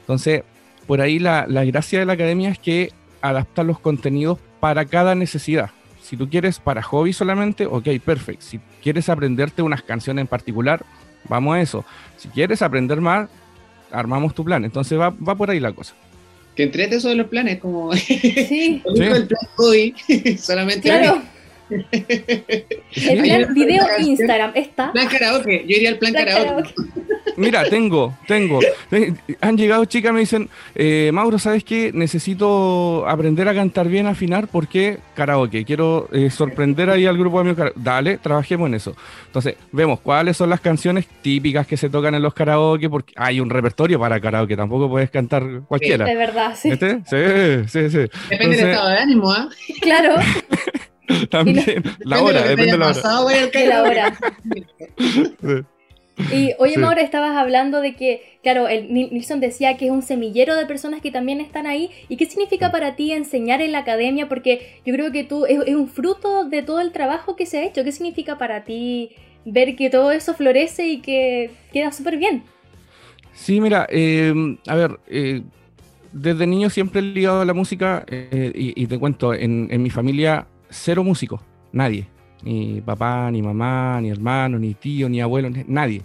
Entonces, 0.00 0.44
por 0.86 1.00
ahí 1.00 1.18
la, 1.18 1.46
la 1.48 1.64
gracia 1.64 1.98
de 1.98 2.04
la 2.04 2.12
academia 2.12 2.50
es 2.50 2.58
que 2.58 2.92
adapta 3.20 3.64
los 3.64 3.80
contenidos 3.80 4.38
para 4.60 4.84
cada 4.84 5.14
necesidad. 5.14 5.70
Si 6.00 6.16
tú 6.16 6.30
quieres 6.30 6.60
para 6.60 6.82
hobby 6.82 7.12
solamente, 7.12 7.66
ok, 7.66 7.88
perfecto. 8.04 8.44
Si 8.44 8.60
quieres 8.80 9.08
aprenderte 9.08 9.62
unas 9.62 9.82
canciones 9.82 10.22
en 10.22 10.28
particular, 10.28 10.84
Vamos 11.28 11.56
a 11.56 11.60
eso. 11.60 11.84
Si 12.16 12.28
quieres 12.28 12.62
aprender 12.62 13.00
más, 13.00 13.28
armamos 13.90 14.34
tu 14.34 14.44
plan. 14.44 14.64
Entonces 14.64 14.98
va, 14.98 15.10
va 15.10 15.34
por 15.34 15.50
ahí 15.50 15.60
la 15.60 15.72
cosa. 15.72 15.94
Que 16.54 16.62
entrete 16.62 16.96
eso 16.96 17.08
de 17.08 17.16
los 17.16 17.28
planes, 17.28 17.58
como 17.58 17.92
sí. 17.94 18.82
el 18.96 19.26
plan 19.26 19.48
hoy, 19.58 19.94
solamente 20.38 20.88
claro. 20.88 21.22
El 21.70 23.22
plan 23.22 23.54
video 23.54 23.84
Instagram 23.98 24.52
está. 24.54 24.92
Plan 24.92 25.08
karaoke, 25.08 25.64
yo 25.66 25.76
iría 25.76 25.90
al 25.90 25.98
plan, 25.98 26.12
karaoke. 26.12 26.74
Mira, 27.36 27.64
tengo, 27.64 28.16
tengo. 28.26 28.60
Han 29.40 29.56
llegado 29.56 29.84
chicas, 29.84 30.12
me 30.12 30.20
dicen, 30.20 30.48
eh, 30.74 31.10
Mauro, 31.12 31.38
¿sabes 31.38 31.64
qué? 31.64 31.90
Necesito 31.92 33.06
aprender 33.06 33.48
a 33.48 33.54
cantar 33.54 33.88
bien, 33.88 34.06
afinar, 34.06 34.48
porque 34.48 34.98
karaoke. 35.14 35.64
Quiero 35.64 36.08
eh, 36.12 36.30
sorprender 36.30 36.88
ahí 36.88 37.06
al 37.06 37.18
grupo 37.18 37.42
de 37.42 37.50
amigos. 37.50 37.72
Dale, 37.76 38.18
trabajemos 38.18 38.68
en 38.68 38.74
eso. 38.74 38.96
Entonces, 39.26 39.56
vemos 39.72 40.00
cuáles 40.00 40.36
son 40.36 40.48
las 40.48 40.60
canciones 40.60 41.06
típicas 41.20 41.66
que 41.66 41.76
se 41.76 41.90
tocan 41.90 42.14
en 42.14 42.22
los 42.22 42.32
karaoke, 42.32 42.88
porque 42.88 43.12
hay 43.16 43.40
un 43.40 43.50
repertorio 43.50 44.00
para 44.00 44.20
karaoke, 44.20 44.56
tampoco 44.56 44.88
puedes 44.88 45.10
cantar 45.10 45.62
cualquiera. 45.66 46.06
Sí, 46.06 46.12
de 46.12 46.18
verdad, 46.18 46.54
sí. 46.56 46.70
¿Este? 46.70 47.00
Sí, 47.04 47.68
sí, 47.68 47.90
sí. 47.90 48.10
Depende 48.30 48.56
del 48.56 48.70
estado 48.70 48.88
de 48.88 48.98
ánimo, 48.98 49.30
¿ah? 49.30 49.48
Claro. 49.80 50.14
También, 51.30 51.82
la 52.00 52.22
hora, 52.22 52.42
depende 52.42 52.72
de 52.72 52.78
la 52.78 52.88
hora. 53.20 53.46
De 53.46 53.66
la 53.66 53.82
hora. 53.82 54.18
Y 56.32 56.54
oye, 56.58 56.78
Mauro, 56.78 57.00
estabas 57.00 57.36
hablando 57.36 57.80
de 57.80 57.94
que, 57.94 58.38
claro, 58.42 58.68
el 58.68 58.92
Nilsson 58.92 59.38
decía 59.38 59.76
que 59.76 59.86
es 59.86 59.90
un 59.90 60.02
semillero 60.02 60.56
de 60.56 60.64
personas 60.64 61.02
que 61.02 61.10
también 61.10 61.40
están 61.40 61.66
ahí. 61.66 61.90
¿Y 62.08 62.16
qué 62.16 62.24
significa 62.24 62.72
para 62.72 62.96
ti 62.96 63.12
enseñar 63.12 63.60
en 63.60 63.72
la 63.72 63.80
academia? 63.80 64.26
Porque 64.28 64.80
yo 64.86 64.94
creo 64.94 65.12
que 65.12 65.24
tú 65.24 65.44
es, 65.44 65.58
un 65.74 65.88
fruto 65.88 66.46
de 66.46 66.62
todo 66.62 66.80
el 66.80 66.92
trabajo 66.92 67.36
que 67.36 67.44
se 67.44 67.58
ha 67.58 67.64
hecho. 67.66 67.84
¿Qué 67.84 67.92
significa 67.92 68.38
para 68.38 68.64
ti 68.64 69.10
ver 69.44 69.76
que 69.76 69.90
todo 69.90 70.10
eso 70.10 70.32
florece 70.32 70.88
y 70.88 71.00
que 71.00 71.50
queda 71.70 71.92
súper 71.92 72.16
bien? 72.16 72.44
Sí, 73.34 73.60
mira, 73.60 73.86
em, 73.90 74.56
a 74.66 74.74
ver, 74.74 74.98
eh, 75.08 75.42
desde 76.12 76.46
niño 76.46 76.70
siempre 76.70 77.00
he 77.00 77.02
ligado 77.02 77.42
a 77.42 77.44
la 77.44 77.52
música 77.52 78.06
eh, 78.08 78.52
y, 78.54 78.86
te 78.86 78.98
cuento, 78.98 79.34
en, 79.34 79.68
en 79.70 79.82
mi 79.82 79.90
familia 79.90 80.46
cero 80.70 81.04
músicos, 81.04 81.40
nadie 81.72 82.08
ni 82.42 82.80
papá, 82.80 83.30
ni 83.30 83.42
mamá, 83.42 84.00
ni 84.00 84.10
hermano, 84.10 84.58
ni 84.58 84.74
tío, 84.74 85.08
ni 85.08 85.20
abuelo, 85.20 85.50
nadie. 85.66 86.02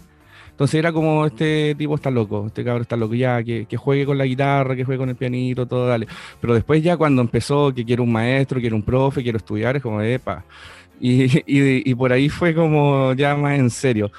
Entonces 0.49 0.75
era 0.75 0.91
como 0.91 1.25
este 1.25 1.75
tipo 1.75 1.95
está 1.95 2.11
loco, 2.11 2.45
este 2.47 2.63
cabrón 2.63 2.83
está 2.83 2.95
loco, 2.95 3.15
ya, 3.15 3.43
que, 3.43 3.65
juegue 3.77 4.05
con 4.05 4.17
la 4.17 4.25
guitarra, 4.25 4.75
que 4.75 4.83
juegue 4.83 4.99
con 4.99 5.09
el 5.09 5.15
pianito, 5.15 5.65
todo, 5.65 5.87
dale. 5.87 6.07
Pero 6.39 6.53
después 6.53 6.83
ya 6.83 6.97
cuando 6.97 7.21
empezó 7.21 7.73
que 7.73 7.85
quiero 7.85 8.03
un 8.03 8.11
maestro, 8.11 8.59
quiero 8.59 8.75
un 8.75 8.83
profe, 8.83 9.23
quiero 9.23 9.37
estudiar, 9.37 9.75
es 9.77 9.81
como, 9.81 10.01
epa. 10.01 10.43
Y, 10.99 11.41
y, 11.89 11.95
por 11.95 12.13
ahí 12.13 12.29
fue 12.29 12.53
como 12.53 13.13
ya 13.13 13.35
más 13.35 13.57
en 13.57 13.69
serio. 13.69 14.11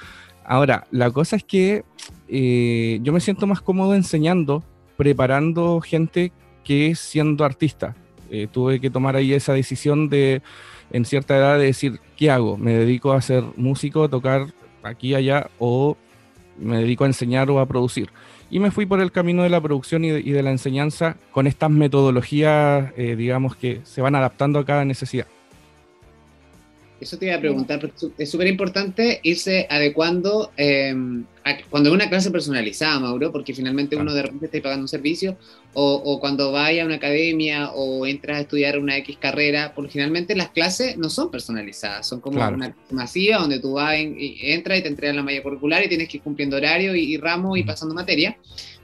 Ahora, 0.44 0.86
la 0.90 1.10
cosa 1.10 1.36
es 1.36 1.44
que 1.44 1.84
eh, 2.28 2.98
yo 3.02 3.12
me 3.12 3.20
siento 3.20 3.46
más 3.46 3.60
cómodo 3.60 3.94
enseñando, 3.94 4.64
preparando 4.96 5.80
gente 5.80 6.32
que 6.64 6.94
siendo 6.96 7.44
artista. 7.44 7.94
Eh, 8.34 8.48
tuve 8.50 8.80
que 8.80 8.88
tomar 8.88 9.14
ahí 9.14 9.34
esa 9.34 9.52
decisión 9.52 10.08
de, 10.08 10.40
en 10.90 11.04
cierta 11.04 11.36
edad, 11.36 11.58
de 11.58 11.66
decir, 11.66 12.00
¿qué 12.16 12.30
hago? 12.30 12.56
¿Me 12.56 12.72
dedico 12.72 13.12
a 13.12 13.20
ser 13.20 13.44
músico, 13.56 14.04
a 14.04 14.08
tocar 14.08 14.46
aquí 14.82 15.08
y 15.08 15.14
allá 15.14 15.50
o 15.58 15.98
me 16.58 16.78
dedico 16.78 17.04
a 17.04 17.08
enseñar 17.08 17.50
o 17.50 17.60
a 17.60 17.66
producir? 17.66 18.08
Y 18.50 18.58
me 18.58 18.70
fui 18.70 18.86
por 18.86 19.02
el 19.02 19.12
camino 19.12 19.42
de 19.42 19.50
la 19.50 19.60
producción 19.60 20.02
y 20.06 20.10
de, 20.10 20.42
la 20.42 20.50
enseñanza 20.50 21.18
con 21.30 21.46
estas 21.46 21.70
metodologías, 21.70 22.92
eh, 22.96 23.16
digamos, 23.16 23.54
que 23.54 23.82
se 23.84 24.00
van 24.00 24.14
adaptando 24.14 24.58
a 24.58 24.64
cada 24.64 24.86
necesidad. 24.86 25.26
Eso 27.02 27.18
te 27.18 27.26
iba 27.26 27.34
a 27.34 27.40
preguntar, 27.40 27.80
porque 27.80 28.12
es 28.16 28.30
súper 28.30 28.46
importante 28.46 29.20
irse 29.24 29.66
adecuando 29.68 30.52
em, 30.56 31.24
cuando 31.68 31.90
es 31.90 31.94
una 31.94 32.08
clase 32.08 32.30
personalizada, 32.30 33.00
Mauro, 33.00 33.32
porque 33.32 33.52
finalmente 33.52 33.96
uno 33.96 34.14
de 34.14 34.22
repente 34.22 34.46
está 34.46 34.62
pagando 34.62 34.84
un 34.84 34.88
servicio, 34.88 35.36
o, 35.74 36.20
cuando 36.20 36.52
vaya 36.52 36.82
a 36.82 36.86
una 36.86 36.96
academia 36.96 37.70
o 37.72 38.06
entras 38.06 38.38
a 38.38 38.40
estudiar 38.42 38.78
una 38.78 38.96
X 38.98 39.16
carrera, 39.18 39.72
porque 39.74 39.92
finalmente 39.92 40.34
las 40.34 40.50
clases 40.50 40.98
no 40.98 41.08
son 41.08 41.30
personalizadas, 41.30 42.06
son 42.06 42.20
como 42.20 42.36
una 42.38 42.72
clase 42.74 42.74
masiva 42.90 43.38
donde 43.38 43.58
tú 43.58 43.74
vas, 43.74 43.96
y 43.98 44.38
entras 44.42 44.78
y 44.78 44.82
te 44.82 44.88
entregan 44.88 45.16
la 45.16 45.22
malla 45.22 45.42
curricular 45.42 45.82
y 45.84 45.88
tienes 45.88 46.08
que 46.08 46.18
ir 46.18 46.22
cumpliendo 46.22 46.56
horario 46.56 46.94
y, 46.94 47.16
ramo 47.16 47.56
y 47.56 47.62
pasando 47.62 47.94
materia. 47.94 48.36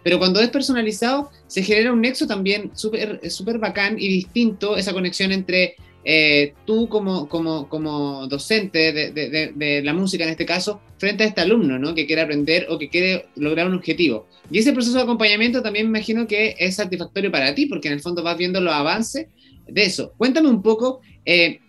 Pero 0.03 0.19
cuando 0.19 0.41
es 0.41 0.49
personalizado, 0.49 1.31
se 1.47 1.63
genera 1.63 1.93
un 1.93 2.01
nexo 2.01 2.27
también 2.27 2.71
súper 2.75 3.21
super 3.31 3.59
bacán 3.59 3.97
y 3.99 4.09
distinto, 4.09 4.77
esa 4.77 4.93
conexión 4.93 5.33
entre 5.33 5.77
eh, 6.05 6.55
tú 6.65 6.89
como, 6.89 7.29
como, 7.29 7.69
como 7.69 8.27
docente 8.29 8.93
de, 8.93 9.11
de, 9.11 9.53
de, 9.55 9.83
la 9.83 9.93
música 9.93 10.25
en 10.25 10.31
este 10.31 10.47
caso, 10.47 10.81
frente 10.99 11.25
a 11.25 11.27
este 11.27 11.41
alumno, 11.41 11.79
¿no? 11.79 11.95
Que 11.95 12.07
quiere 12.07 12.23
aprender 12.23 12.67
o 12.71 12.79
que 12.79 12.89
quiere 12.89 13.27
lograr 13.37 13.67
un 13.67 13.75
objetivo. 13.75 14.27
Y 14.51 14.59
ese 14.59 14.73
proceso 14.73 14.97
de 14.97 15.03
acompañamiento 15.03 15.63
también 15.63 15.91
me 15.91 15.99
imagino 15.99 16.27
que 16.27 16.55
es 16.59 16.77
satisfactorio 16.77 17.31
para 17.31 17.55
ti, 17.55 17.67
porque 17.67 17.89
en 17.89 17.95
el 17.95 18.01
fondo 18.01 18.23
vas 18.23 18.39
viendo 18.39 18.61
los 18.61 18.73
avances 18.73 19.27
de 19.67 19.83
eso. 19.83 20.13
Cuéntame 20.17 20.49
un 20.49 20.63
poco, 20.63 21.01
eh, 21.25 21.61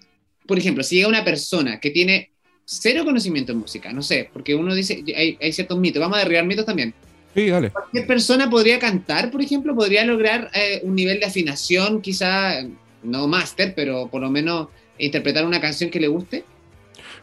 por 0.47 0.57
ejemplo, 0.57 0.83
si 0.83 0.95
llega 0.95 1.07
una 1.07 1.25
persona 1.25 1.79
que 1.79 1.91
tiene 1.91 2.31
cero 2.65 3.03
conocimiento 3.03 3.51
en 3.51 3.57
música, 3.57 3.91
no 3.91 4.03
sé, 4.03 4.29
porque 4.31 4.55
uno 4.55 4.73
dice, 4.73 5.03
hay, 5.15 5.37
hay 5.41 5.51
ciertos 5.51 5.79
mitos, 5.79 5.99
vamos 5.99 6.17
a 6.17 6.21
derribar 6.21 6.45
mitos 6.45 6.65
también. 6.65 6.93
Sí, 7.33 7.47
dale. 7.47 7.69
¿Cualquier 7.69 8.07
persona 8.07 8.49
podría 8.49 8.79
cantar, 8.79 9.29
por 9.31 9.41
ejemplo? 9.41 9.75
¿Podría 9.75 10.03
lograr 10.03 10.49
eh, 10.53 10.81
un 10.83 10.95
nivel 10.95 11.19
de 11.19 11.25
afinación 11.25 12.01
quizá 12.01 12.61
no 13.03 13.27
máster, 13.27 13.73
pero 13.75 14.07
por 14.07 14.21
lo 14.21 14.29
menos 14.29 14.67
interpretar 14.97 15.45
una 15.45 15.61
canción 15.61 15.89
que 15.89 15.99
le 15.99 16.07
guste? 16.07 16.43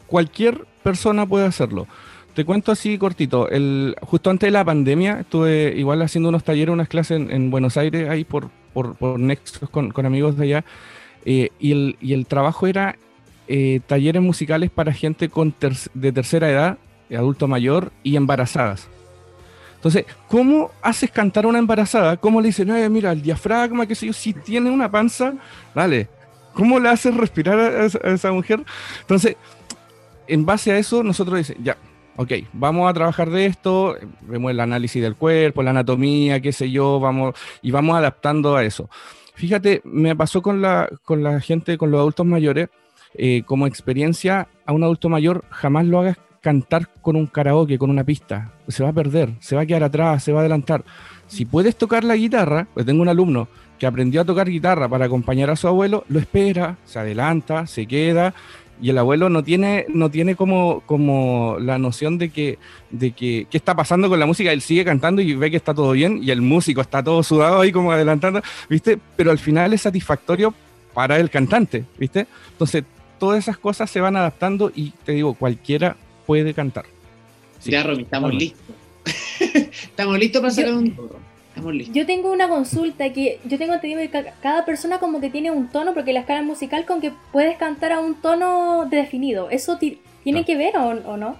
Cualquier 0.07 0.65
persona 0.83 1.25
puede 1.25 1.45
hacerlo. 1.45 1.87
Te 2.33 2.45
cuento 2.45 2.71
así 2.71 2.97
cortito. 2.97 3.47
Justo 4.01 4.29
antes 4.29 4.47
de 4.47 4.51
la 4.51 4.63
pandemia 4.63 5.21
estuve 5.21 5.73
igual 5.75 6.01
haciendo 6.01 6.29
unos 6.29 6.43
talleres, 6.43 6.71
unas 6.71 6.87
clases 6.87 7.19
en, 7.29 7.49
Buenos 7.49 7.77
Aires, 7.77 8.09
ahí 8.09 8.23
por, 8.23 8.49
por, 8.73 9.19
Nexus 9.19 9.69
con, 9.69 10.05
amigos 10.05 10.37
de 10.37 10.43
allá. 10.43 10.65
Eh, 11.25 11.49
y, 11.59 11.71
el, 11.71 11.97
y, 11.99 12.13
el, 12.13 12.25
trabajo 12.27 12.67
era 12.67 12.97
eh, 13.47 13.79
talleres 13.87 14.21
musicales 14.21 14.69
para 14.69 14.93
gente 14.93 15.29
con 15.29 15.55
de 15.93 16.11
tercera 16.11 16.49
edad, 16.49 16.77
adulto 17.09 17.47
mayor 17.47 17.91
y 18.03 18.15
embarazadas. 18.15 18.87
Entonces, 19.77 20.05
¿cómo 20.27 20.71
haces 20.81 21.11
cantar 21.11 21.45
a 21.45 21.47
una 21.47 21.59
embarazada? 21.59 22.17
¿Cómo 22.17 22.41
le 22.41 22.47
dices, 22.47 22.67
mira, 22.89 23.11
el 23.11 23.21
diafragma, 23.21 23.85
qué 23.85 23.95
sé 23.95 24.07
yo, 24.07 24.13
si 24.13 24.33
tiene 24.33 24.71
una 24.71 24.89
panza, 24.89 25.35
dale. 25.73 26.09
¿Cómo 26.53 26.79
le 26.79 26.89
haces 26.89 27.15
respirar 27.15 27.59
a 27.59 27.85
esa, 27.85 28.31
mujer? 28.31 28.63
Entonces, 29.01 29.35
en 30.27 30.45
base 30.45 30.71
a 30.71 30.79
eso, 30.79 31.03
nosotros 31.03 31.37
decimos, 31.37 31.63
ya, 31.63 31.77
ok, 32.15 32.31
vamos 32.53 32.89
a 32.89 32.93
trabajar 32.93 33.29
de 33.29 33.45
esto, 33.45 33.95
vemos 34.21 34.49
el 34.49 34.59
análisis 34.59 35.01
del 35.01 35.15
cuerpo, 35.15 35.61
la 35.61 35.69
anatomía, 35.69 36.41
qué 36.41 36.51
sé 36.51 36.71
yo, 36.71 36.99
vamos, 36.99 37.35
y 37.61 37.69
vamos 37.69 37.95
adaptando 37.95 38.55
a 38.55 38.63
eso. 38.63 38.89
Fíjate, 39.35 39.81
me 39.83 40.15
pasó 40.15 40.41
con 40.41 40.59
la, 40.59 40.89
con 41.05 41.21
la 41.21 41.39
gente, 41.39 41.77
con 41.77 41.91
los 41.91 41.99
adultos 41.99 42.25
mayores, 42.25 42.69
eh, 43.13 43.43
como 43.45 43.67
experiencia, 43.67 44.47
a 44.65 44.73
un 44.73 44.83
adulto 44.83 45.09
mayor 45.09 45.45
jamás 45.51 45.85
lo 45.85 45.99
hagas 45.99 46.17
cantar 46.41 46.89
con 47.01 47.15
un 47.15 47.27
karaoke, 47.27 47.77
con 47.77 47.89
una 47.89 48.03
pista. 48.03 48.51
Se 48.67 48.83
va 48.83 48.89
a 48.89 48.93
perder, 48.93 49.33
se 49.39 49.55
va 49.55 49.63
a 49.63 49.65
quedar 49.65 49.83
atrás, 49.83 50.23
se 50.23 50.31
va 50.31 50.39
a 50.39 50.41
adelantar. 50.41 50.83
Si 51.27 51.45
puedes 51.45 51.75
tocar 51.75 52.03
la 52.03 52.15
guitarra, 52.15 52.67
pues 52.73 52.85
tengo 52.85 53.01
un 53.01 53.09
alumno 53.09 53.47
que 53.77 53.85
aprendió 53.85 54.21
a 54.21 54.25
tocar 54.25 54.49
guitarra 54.49 54.89
para 54.89 55.05
acompañar 55.05 55.49
a 55.49 55.55
su 55.55 55.67
abuelo, 55.67 56.03
lo 56.09 56.19
espera, 56.19 56.77
se 56.85 56.99
adelanta, 56.99 57.67
se 57.67 57.85
queda 57.85 58.33
y 58.81 58.89
el 58.89 58.97
abuelo 58.97 59.29
no 59.29 59.43
tiene, 59.43 59.85
no 59.89 60.09
tiene 60.09 60.35
como, 60.35 60.81
como 60.85 61.57
la 61.59 61.77
noción 61.77 62.17
de 62.17 62.29
que, 62.29 62.59
de 62.91 63.11
que 63.11 63.47
qué 63.49 63.57
está 63.57 63.75
pasando 63.75 64.09
con 64.09 64.19
la 64.19 64.25
música, 64.25 64.51
él 64.51 64.61
sigue 64.61 64.85
cantando 64.85 65.21
y 65.21 65.33
ve 65.33 65.49
que 65.49 65.57
está 65.57 65.73
todo 65.73 65.91
bien 65.91 66.19
y 66.23 66.31
el 66.31 66.41
músico 66.41 66.81
está 66.81 67.03
todo 67.03 67.23
sudado 67.23 67.61
ahí 67.61 67.71
como 67.71 67.91
adelantando, 67.91 68.41
¿viste? 68.69 68.99
Pero 69.15 69.31
al 69.31 69.39
final 69.39 69.73
es 69.73 69.81
satisfactorio 69.81 70.53
para 70.93 71.19
el 71.19 71.29
cantante, 71.29 71.85
¿viste? 71.97 72.27
Entonces, 72.51 72.83
todas 73.19 73.39
esas 73.39 73.57
cosas 73.57 73.89
se 73.89 73.99
van 73.99 74.15
adaptando 74.15 74.71
y 74.73 74.91
te 75.03 75.13
digo, 75.13 75.33
cualquiera 75.33 75.95
puede 76.27 76.53
cantar. 76.53 76.85
ya, 77.65 77.81
Romy, 77.81 78.03
estamos 78.03 78.33
listos. 78.35 78.61
estamos 79.83 80.19
listos 80.19 80.41
para 80.41 80.53
sacar 80.53 80.73
un 80.73 80.95
Estamos 81.47 81.73
listos. 81.73 81.95
Yo 81.95 82.05
tengo 82.05 82.31
una 82.31 82.47
consulta 82.47 83.11
que 83.11 83.39
yo 83.45 83.57
tengo 83.57 83.73
entendido 83.73 84.01
que 84.01 84.31
cada 84.43 84.65
persona 84.65 84.99
como 84.99 85.19
que 85.19 85.31
tiene 85.31 85.49
un 85.49 85.69
tono, 85.69 85.95
porque 85.95 86.13
la 86.13 86.19
escala 86.19 86.43
musical 86.43 86.85
con 86.85 87.01
que 87.01 87.11
puedes 87.31 87.57
cantar 87.57 87.93
a 87.93 87.99
un 87.99 88.13
tono 88.21 88.87
definido. 88.91 89.49
¿Eso 89.49 89.79
tiene 89.79 90.45
que 90.45 90.55
ver 90.55 90.77
o, 90.77 91.17
no? 91.17 91.35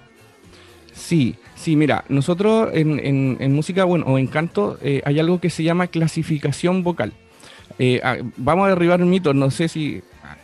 Sí, 0.94 1.36
sí, 1.56 1.76
mira, 1.76 2.04
nosotros 2.10 2.72
en, 2.74 3.54
música, 3.54 3.84
bueno, 3.84 4.06
o 4.08 4.18
en 4.18 4.26
canto, 4.26 4.80
eh, 4.82 5.04
hay 5.06 5.20
algo 5.20 5.40
que 5.40 5.52
se 5.52 5.62
llama 5.62 5.86
clasificación 5.86 6.82
vocal. 6.82 7.14
Eh, 7.78 8.02
ah, 8.04 8.18
vamos 8.38 8.66
a 8.66 8.70
derribar 8.70 9.04
un 9.04 9.10
mito, 9.10 9.34
no 9.36 9.52
sé 9.52 9.68
si... 9.68 10.02
Ah, 10.24 10.36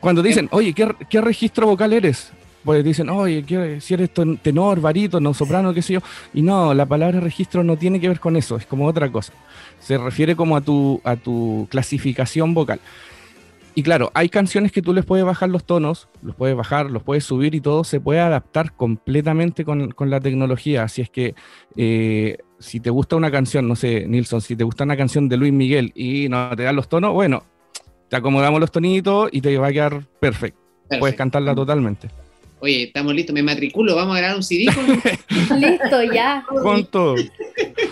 cuando 0.00 0.22
dicen, 0.22 0.48
oye, 0.50 0.72
¿qué, 0.72 0.88
¿qué, 1.10 1.20
registro 1.20 1.66
vocal 1.66 1.92
eres? 1.92 2.32
Pues 2.68 2.84
dicen, 2.84 3.08
oye, 3.08 3.80
si 3.80 3.94
eres 3.94 4.10
tenor, 4.42 4.78
barítono, 4.82 5.32
soprano, 5.32 5.72
qué 5.72 5.80
sé 5.80 5.94
yo. 5.94 6.00
Y 6.34 6.42
no, 6.42 6.74
la 6.74 6.84
palabra 6.84 7.18
registro 7.18 7.64
no 7.64 7.78
tiene 7.78 7.98
que 7.98 8.08
ver 8.08 8.20
con 8.20 8.36
eso, 8.36 8.56
es 8.58 8.66
como 8.66 8.84
otra 8.84 9.10
cosa. 9.10 9.32
Se 9.80 9.96
refiere 9.96 10.36
como 10.36 10.54
a 10.54 10.60
tu, 10.60 11.00
a 11.02 11.16
tu 11.16 11.66
clasificación 11.70 12.52
vocal. 12.52 12.78
Y 13.74 13.82
claro, 13.82 14.10
hay 14.12 14.28
canciones 14.28 14.70
que 14.70 14.82
tú 14.82 14.92
les 14.92 15.06
puedes 15.06 15.24
bajar 15.24 15.48
los 15.48 15.64
tonos, 15.64 16.08
los 16.20 16.36
puedes 16.36 16.54
bajar, 16.54 16.90
los 16.90 17.02
puedes 17.02 17.24
subir 17.24 17.54
y 17.54 17.62
todo 17.62 17.84
se 17.84 18.00
puede 18.00 18.20
adaptar 18.20 18.74
completamente 18.74 19.64
con, 19.64 19.94
la 19.98 20.20
tecnología. 20.20 20.82
Así 20.82 21.00
es 21.00 21.08
que 21.08 21.34
eh, 21.74 22.36
si 22.58 22.80
te 22.80 22.90
gusta 22.90 23.16
una 23.16 23.30
canción, 23.30 23.66
no 23.66 23.76
sé, 23.76 24.06
Nilsson, 24.06 24.42
si 24.42 24.56
te 24.56 24.64
gusta 24.64 24.84
una 24.84 24.98
canción 24.98 25.26
de 25.30 25.38
Luis 25.38 25.54
Miguel 25.54 25.90
y 25.94 26.28
no 26.28 26.54
te 26.54 26.64
dan 26.64 26.76
los 26.76 26.90
tonos, 26.90 27.14
bueno, 27.14 27.44
te 28.10 28.16
acomodamos 28.16 28.60
los 28.60 28.70
tonitos 28.70 29.30
y 29.32 29.40
te 29.40 29.56
va 29.56 29.68
a 29.68 29.72
quedar 29.72 30.04
perfecto. 30.20 30.60
Puedes 30.98 31.16
cantarla 31.16 31.54
totalmente. 31.54 32.10
Oye, 32.60 32.84
estamos 32.84 33.14
listos, 33.14 33.34
me 33.34 33.42
matriculo, 33.42 33.94
vamos 33.94 34.16
a 34.16 34.18
grabar 34.18 34.36
un 34.36 34.42
CD. 34.42 34.64
Listo, 35.56 36.02
ya. 36.02 36.44
Con 36.48 36.86
todo. 36.86 37.14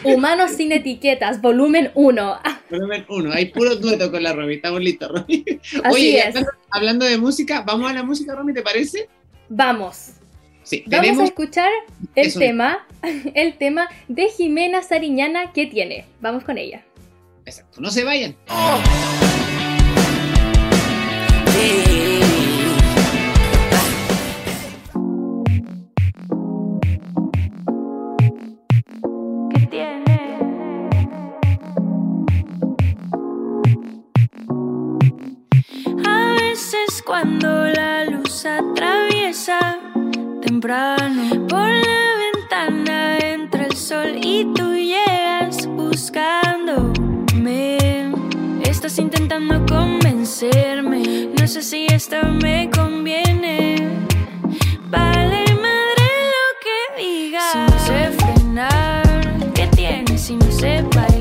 Humanos 0.03 0.53
sin 0.53 0.73
etiquetas, 0.73 1.41
volumen 1.41 1.93
1. 1.95 2.39
Volumen 2.71 3.05
1, 3.09 3.33
hay 3.33 3.47
puro 3.47 3.77
dueto 3.77 4.11
con 4.11 4.23
la 4.23 4.33
Romy, 4.33 4.55
estamos 4.55 4.81
listos, 4.81 5.11
Romy. 5.11 5.45
Oye, 5.91 6.33
Hablando, 6.71 7.07
de 7.07 7.17
música, 7.17 7.63
¿vamos 7.63 7.89
a 7.89 7.95
la 7.95 8.03
música, 8.03 8.35
Romy, 8.35 8.53
te 8.53 8.63
parece? 8.63 9.09
Vamos. 9.49 10.15
Sí, 10.65 10.83
Vamos 10.87 11.21
a 11.21 11.25
escuchar 11.25 11.71
el 12.17 12.35
tema, 12.35 12.85
el 13.35 13.57
tema 13.57 13.89
de 14.09 14.29
Jimena 14.31 14.83
Sariñana 14.83 15.53
que 15.53 15.67
tiene. 15.67 16.07
Vamos 16.21 16.43
con 16.43 16.59
ella. 16.59 16.85
Exacto, 17.45 17.81
no 17.81 17.93
se 17.93 18.03
vayan. 18.03 18.35
Cuando 37.19 37.49
la 37.65 38.05
luz 38.05 38.45
atraviesa 38.45 39.79
temprano 40.43 41.47
por 41.49 41.71
la 41.71 42.05
ventana 42.25 43.17
entra 43.17 43.65
el 43.65 43.75
sol 43.75 44.19
y 44.23 44.45
tú 44.55 44.75
llegas 44.75 45.67
buscándome. 45.67 46.99
Estás 48.63 48.99
intentando 48.99 49.65
convencerme, 49.65 51.31
no 51.41 51.49
sé 51.49 51.63
si 51.63 51.87
esto 51.87 52.19
me 52.43 52.69
conviene. 52.71 53.77
Vale 54.91 55.45
madre 55.65 56.09
lo 56.35 56.47
que 56.65 56.79
digas. 57.03 57.51
Si 57.51 57.59
no 57.59 57.79
sé 57.87 58.11
frenar, 58.11 59.53
¿qué 59.55 59.67
tienes 59.69 60.21
si 60.21 60.37
no 60.37 60.53
sé 60.53 60.85
bailar? 60.95 61.16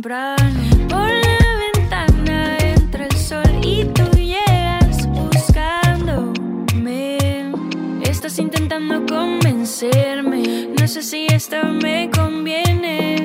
Por 0.00 0.12
la 0.12 0.36
ventana 1.74 2.56
entra 2.58 3.06
el 3.06 3.16
sol 3.16 3.50
y 3.64 3.84
tú 3.86 4.04
llegas 4.16 5.08
buscándome. 5.08 7.18
Estás 8.02 8.38
intentando 8.38 9.04
convencerme, 9.06 10.68
no 10.78 10.86
sé 10.86 11.02
si 11.02 11.26
esta 11.26 11.64
me 11.64 12.08
conviene. 12.10 13.16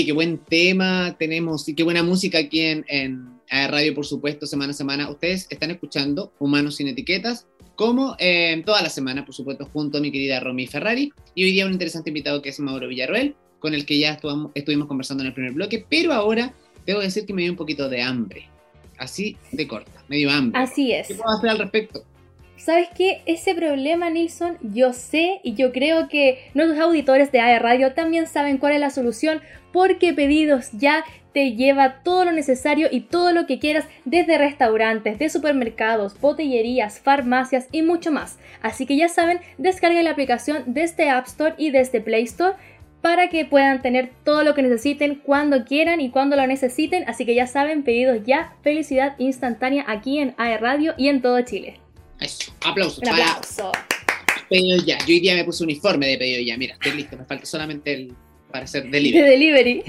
Oye, 0.00 0.06
qué 0.06 0.12
buen 0.14 0.38
tema 0.38 1.14
tenemos 1.18 1.68
y 1.68 1.74
qué 1.74 1.82
buena 1.82 2.02
música 2.02 2.38
aquí 2.38 2.60
en, 2.60 2.86
en 2.88 3.38
Radio, 3.50 3.94
por 3.94 4.06
supuesto, 4.06 4.46
semana 4.46 4.70
a 4.70 4.72
semana. 4.72 5.10
Ustedes 5.10 5.46
están 5.50 5.70
escuchando 5.70 6.32
Humanos 6.38 6.76
sin 6.76 6.88
Etiquetas, 6.88 7.46
como 7.76 8.16
eh, 8.18 8.62
toda 8.64 8.80
la 8.80 8.88
semana, 8.88 9.26
por 9.26 9.34
supuesto, 9.34 9.68
junto 9.70 9.98
a 9.98 10.00
mi 10.00 10.10
querida 10.10 10.40
Romy 10.40 10.66
Ferrari. 10.66 11.12
Y 11.34 11.44
hoy 11.44 11.52
día 11.52 11.66
un 11.66 11.72
interesante 11.72 12.08
invitado 12.08 12.40
que 12.40 12.48
es 12.48 12.58
Mauro 12.60 12.88
Villarroel, 12.88 13.34
con 13.58 13.74
el 13.74 13.84
que 13.84 13.98
ya 13.98 14.12
estuvimos, 14.12 14.52
estuvimos 14.54 14.88
conversando 14.88 15.22
en 15.22 15.26
el 15.26 15.34
primer 15.34 15.52
bloque, 15.52 15.84
pero 15.86 16.14
ahora 16.14 16.54
debo 16.86 17.00
decir 17.00 17.26
que 17.26 17.34
me 17.34 17.42
dio 17.42 17.50
un 17.50 17.58
poquito 17.58 17.90
de 17.90 18.00
hambre. 18.00 18.48
Así 18.96 19.36
de 19.52 19.68
corta, 19.68 20.02
me 20.08 20.16
dio 20.16 20.30
hambre. 20.30 20.58
Así 20.58 20.92
es. 20.92 21.08
¿Qué 21.08 21.14
puedo 21.16 21.36
hacer 21.36 21.50
al 21.50 21.58
respecto? 21.58 22.06
¿Sabes 22.60 22.88
qué? 22.94 23.22
Ese 23.24 23.54
problema, 23.54 24.10
Nilsson, 24.10 24.58
yo 24.60 24.92
sé 24.92 25.40
y 25.42 25.54
yo 25.54 25.72
creo 25.72 26.08
que 26.08 26.50
nuestros 26.52 26.78
auditores 26.78 27.32
de 27.32 27.40
AE 27.40 27.58
Radio 27.58 27.94
también 27.94 28.26
saben 28.26 28.58
cuál 28.58 28.74
es 28.74 28.80
la 28.80 28.90
solución, 28.90 29.40
porque 29.72 30.12
Pedidos 30.12 30.70
Ya 30.72 31.04
te 31.32 31.52
lleva 31.52 32.02
todo 32.02 32.24
lo 32.24 32.32
necesario 32.32 32.88
y 32.90 33.02
todo 33.02 33.32
lo 33.32 33.46
que 33.46 33.58
quieras 33.58 33.86
desde 34.04 34.38
restaurantes, 34.38 35.18
de 35.18 35.30
supermercados, 35.30 36.18
botillerías, 36.20 36.98
farmacias 36.98 37.68
y 37.72 37.82
mucho 37.82 38.10
más. 38.10 38.38
Así 38.62 38.86
que 38.86 38.96
ya 38.96 39.08
saben, 39.08 39.40
descarguen 39.58 40.04
la 40.04 40.10
aplicación 40.10 40.64
desde 40.66 41.08
App 41.08 41.26
Store 41.26 41.54
y 41.56 41.70
desde 41.70 42.00
Play 42.00 42.24
Store 42.24 42.56
para 43.00 43.30
que 43.30 43.44
puedan 43.44 43.80
tener 43.80 44.10
todo 44.24 44.44
lo 44.44 44.54
que 44.54 44.62
necesiten 44.62 45.14
cuando 45.14 45.64
quieran 45.64 46.00
y 46.00 46.10
cuando 46.10 46.36
lo 46.36 46.46
necesiten. 46.46 47.08
Así 47.08 47.24
que 47.24 47.34
ya 47.34 47.46
saben, 47.46 47.82
Pedidos 47.82 48.24
Ya, 48.26 48.54
felicidad 48.62 49.14
instantánea 49.18 49.84
aquí 49.86 50.18
en 50.18 50.34
AE 50.36 50.58
Radio 50.58 50.94
y 50.98 51.08
en 51.08 51.22
todo 51.22 51.40
Chile. 51.42 51.80
Eso, 52.20 52.52
aplausos. 52.64 52.98
Un 52.98 53.04
para 53.04 53.30
aplauso. 53.30 53.72
Pedido 54.50 54.84
ya. 54.84 54.98
Yo 54.98 55.14
hoy 55.14 55.20
día 55.20 55.34
me 55.34 55.44
puse 55.44 55.64
uniforme 55.64 56.08
de 56.08 56.18
pedido 56.18 56.42
ya. 56.42 56.58
Mira, 56.58 56.74
estoy 56.74 56.92
listo. 56.92 57.16
Me 57.16 57.24
falta 57.24 57.46
solamente 57.46 57.94
el 57.94 58.14
para 58.50 58.64
hacer 58.64 58.84
De 58.84 58.90
delivery. 58.90 59.30
delivery. 59.30 59.82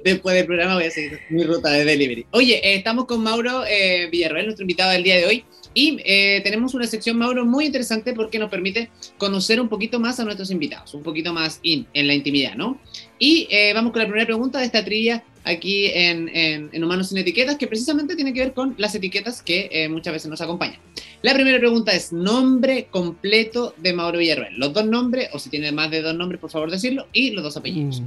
Después 0.04 0.34
del 0.36 0.46
programa 0.46 0.74
voy 0.74 0.84
a 0.84 0.90
seguir 0.90 1.20
mi 1.30 1.44
ruta 1.44 1.70
de 1.70 1.84
delivery. 1.84 2.26
Oye, 2.30 2.54
eh, 2.56 2.74
estamos 2.74 3.06
con 3.06 3.22
Mauro 3.22 3.64
eh, 3.66 4.08
Villarreal, 4.10 4.46
nuestro 4.46 4.64
invitado 4.64 4.92
del 4.92 5.02
día 5.02 5.16
de 5.16 5.26
hoy. 5.26 5.44
Y 5.74 5.98
eh, 6.04 6.40
tenemos 6.44 6.74
una 6.74 6.86
sección, 6.86 7.16
Mauro, 7.16 7.46
muy 7.46 7.64
interesante 7.64 8.12
porque 8.12 8.38
nos 8.38 8.50
permite 8.50 8.90
conocer 9.16 9.58
un 9.60 9.68
poquito 9.70 9.98
más 9.98 10.20
a 10.20 10.24
nuestros 10.24 10.50
invitados, 10.50 10.92
un 10.92 11.02
poquito 11.02 11.32
más 11.32 11.60
in, 11.62 11.86
en 11.94 12.06
la 12.06 12.14
intimidad, 12.14 12.54
¿no? 12.56 12.78
Y 13.18 13.48
eh, 13.50 13.72
vamos 13.72 13.92
con 13.92 14.00
la 14.02 14.06
primera 14.06 14.26
pregunta 14.26 14.58
de 14.58 14.66
esta 14.66 14.84
trivia 14.84 15.24
aquí 15.44 15.86
en, 15.86 16.28
en- 16.28 16.70
en 16.72 16.84
Humanos 16.84 17.08
sin 17.08 17.18
Etiquetas, 17.18 17.56
que 17.56 17.66
precisamente 17.66 18.14
tiene 18.16 18.32
que 18.32 18.40
ver 18.40 18.52
con 18.52 18.74
las 18.78 18.94
etiquetas 18.94 19.42
que 19.42 19.68
eh, 19.72 19.88
muchas 19.88 20.12
veces 20.12 20.28
nos 20.30 20.40
acompañan. 20.40 20.76
La 21.22 21.34
primera 21.34 21.58
pregunta 21.58 21.92
es 21.92 22.12
nombre 22.12 22.86
completo 22.90 23.74
de 23.78 23.92
Mauro 23.92 24.18
Villarreal. 24.18 24.54
Los 24.56 24.72
dos 24.72 24.86
nombres, 24.86 25.28
o 25.32 25.38
si 25.38 25.50
tiene 25.50 25.72
más 25.72 25.90
de 25.90 26.02
dos 26.02 26.14
nombres, 26.14 26.40
por 26.40 26.50
favor 26.50 26.70
decirlo, 26.70 27.06
y 27.12 27.30
los 27.30 27.42
dos 27.44 27.56
apellidos. 27.56 28.00
Mm. 28.00 28.06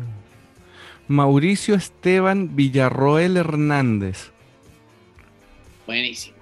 Mauricio 1.07 1.75
Esteban 1.75 2.55
Villarroel 2.55 3.37
Hernández. 3.37 4.31
Buenísimo. 5.85 6.35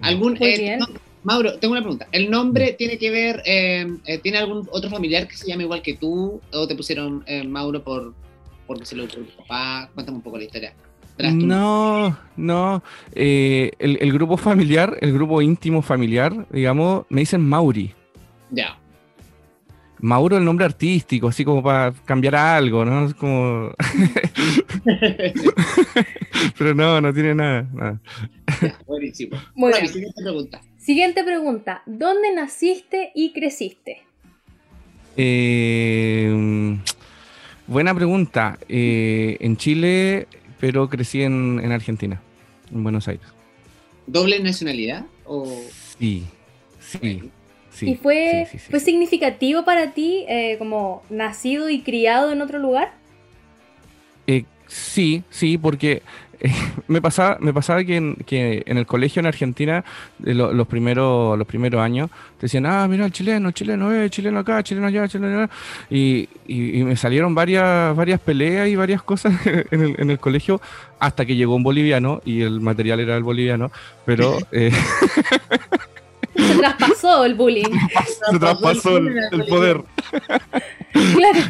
¿Algún, 0.00 0.34
Muy 0.34 0.48
eh, 0.48 0.58
bien. 0.58 0.78
no, 0.78 0.86
Mauro, 1.22 1.58
tengo 1.58 1.72
una 1.72 1.82
pregunta. 1.82 2.06
¿El 2.12 2.30
nombre 2.30 2.72
tiene 2.72 2.98
que 2.98 3.10
ver, 3.10 3.42
eh, 3.44 3.86
eh, 4.06 4.18
tiene 4.18 4.38
algún 4.38 4.68
otro 4.70 4.88
familiar 4.90 5.26
que 5.28 5.36
se 5.36 5.46
llame 5.46 5.64
igual 5.64 5.82
que 5.82 5.94
tú? 5.94 6.40
¿O 6.52 6.66
te 6.66 6.74
pusieron 6.74 7.24
eh, 7.26 7.42
Mauro 7.44 7.82
por, 7.82 8.14
porque 8.66 8.84
se 8.84 8.96
lo 8.96 9.04
ocurrió 9.04 9.24
tu 9.26 9.36
papá? 9.42 9.90
Cuéntame 9.94 10.16
un 10.18 10.22
poco 10.22 10.38
la 10.38 10.44
historia. 10.44 10.74
No, 11.18 12.16
no. 12.36 12.82
eh, 13.14 13.70
el, 13.78 13.96
el 14.02 14.12
grupo 14.12 14.36
familiar, 14.36 14.98
el 15.00 15.14
grupo 15.14 15.40
íntimo 15.40 15.80
familiar, 15.80 16.46
digamos, 16.50 17.06
me 17.08 17.20
dicen 17.20 17.40
Mauri. 17.40 17.94
Ya. 18.50 18.78
Mauro 19.98 20.36
el 20.36 20.44
nombre 20.44 20.66
artístico, 20.66 21.28
así 21.28 21.42
como 21.42 21.62
para 21.62 21.92
cambiar 22.04 22.34
algo, 22.36 22.84
¿no? 22.84 23.06
Es 23.06 23.14
como... 23.14 23.70
Pero 26.58 26.74
no, 26.74 27.00
no 27.00 27.12
tiene 27.14 27.34
nada. 27.34 27.66
nada. 27.72 28.00
Buenísimo. 28.86 29.36
Muy 29.54 29.70
Bueno, 29.70 29.76
bien. 29.80 29.88
siguiente 29.92 30.22
pregunta. 30.22 30.60
Siguiente 30.76 31.24
pregunta. 31.24 31.82
¿Dónde 31.86 32.32
naciste 32.34 33.10
y 33.14 33.32
creciste? 33.32 34.02
Eh, 35.16 35.95
buena 37.66 37.94
pregunta. 37.94 38.58
Eh, 38.68 39.36
en 39.40 39.56
Chile, 39.56 40.26
pero 40.60 40.88
crecí 40.88 41.22
en, 41.22 41.60
en 41.62 41.72
Argentina, 41.72 42.20
en 42.72 42.82
Buenos 42.82 43.08
Aires. 43.08 43.26
¿Doble 44.06 44.40
nacionalidad? 44.40 45.04
O... 45.24 45.46
Sí, 45.98 46.24
sí, 46.80 47.30
sí. 47.70 47.90
¿Y 47.90 47.94
fue, 47.96 48.46
sí, 48.50 48.58
sí, 48.58 48.64
sí. 48.64 48.70
fue 48.70 48.80
significativo 48.80 49.64
para 49.64 49.92
ti 49.92 50.24
eh, 50.28 50.56
como 50.58 51.02
nacido 51.10 51.68
y 51.68 51.80
criado 51.82 52.32
en 52.32 52.40
otro 52.40 52.58
lugar? 52.58 52.94
Eh, 54.26 54.44
sí, 54.66 55.22
sí, 55.30 55.58
porque 55.58 56.02
eh, 56.40 56.52
me 56.88 57.00
pasaba, 57.00 57.38
me 57.40 57.52
pasaba 57.54 57.82
que 57.84 57.96
en, 57.96 58.14
que 58.16 58.62
en 58.66 58.76
el 58.78 58.86
colegio 58.86 59.20
en 59.20 59.26
Argentina, 59.26 59.84
lo- 60.18 60.52
los, 60.52 60.66
primeros, 60.66 61.38
los 61.38 61.46
primeros 61.46 61.80
años, 61.80 62.10
te 62.38 62.46
decían, 62.46 62.66
ah, 62.66 62.86
mira, 62.88 63.06
el 63.06 63.12
chileno, 63.12 63.50
chileno, 63.52 63.92
eh, 63.92 64.10
chileno 64.10 64.38
acá, 64.40 64.62
chileno 64.62 64.86
allá, 64.86 65.08
chileno 65.08 65.38
allá. 65.44 65.50
Y, 65.90 66.28
y- 66.46 66.80
y 66.80 66.84
me 66.84 66.96
salieron 66.96 67.34
varias, 67.34 67.96
varias 67.96 68.20
peleas 68.20 68.68
y 68.68 68.76
varias 68.76 69.02
cosas 69.02 69.32
en 69.46 69.80
el, 69.82 69.94
en 69.98 70.10
el 70.10 70.18
colegio 70.18 70.60
hasta 70.98 71.24
que 71.24 71.36
llegó 71.36 71.54
un 71.54 71.62
boliviano 71.62 72.20
y 72.24 72.42
el 72.42 72.60
material 72.60 73.00
era 73.00 73.16
el 73.16 73.22
boliviano, 73.22 73.70
pero... 74.04 74.36
eh, 74.52 74.70
se 76.36 76.54
traspasó 76.58 77.24
el 77.24 77.34
bullying. 77.34 77.64
Se 78.30 78.38
traspasó 78.38 78.98
el, 78.98 79.08
el 79.32 79.44
poder. 79.46 79.80
Claro. 80.92 81.40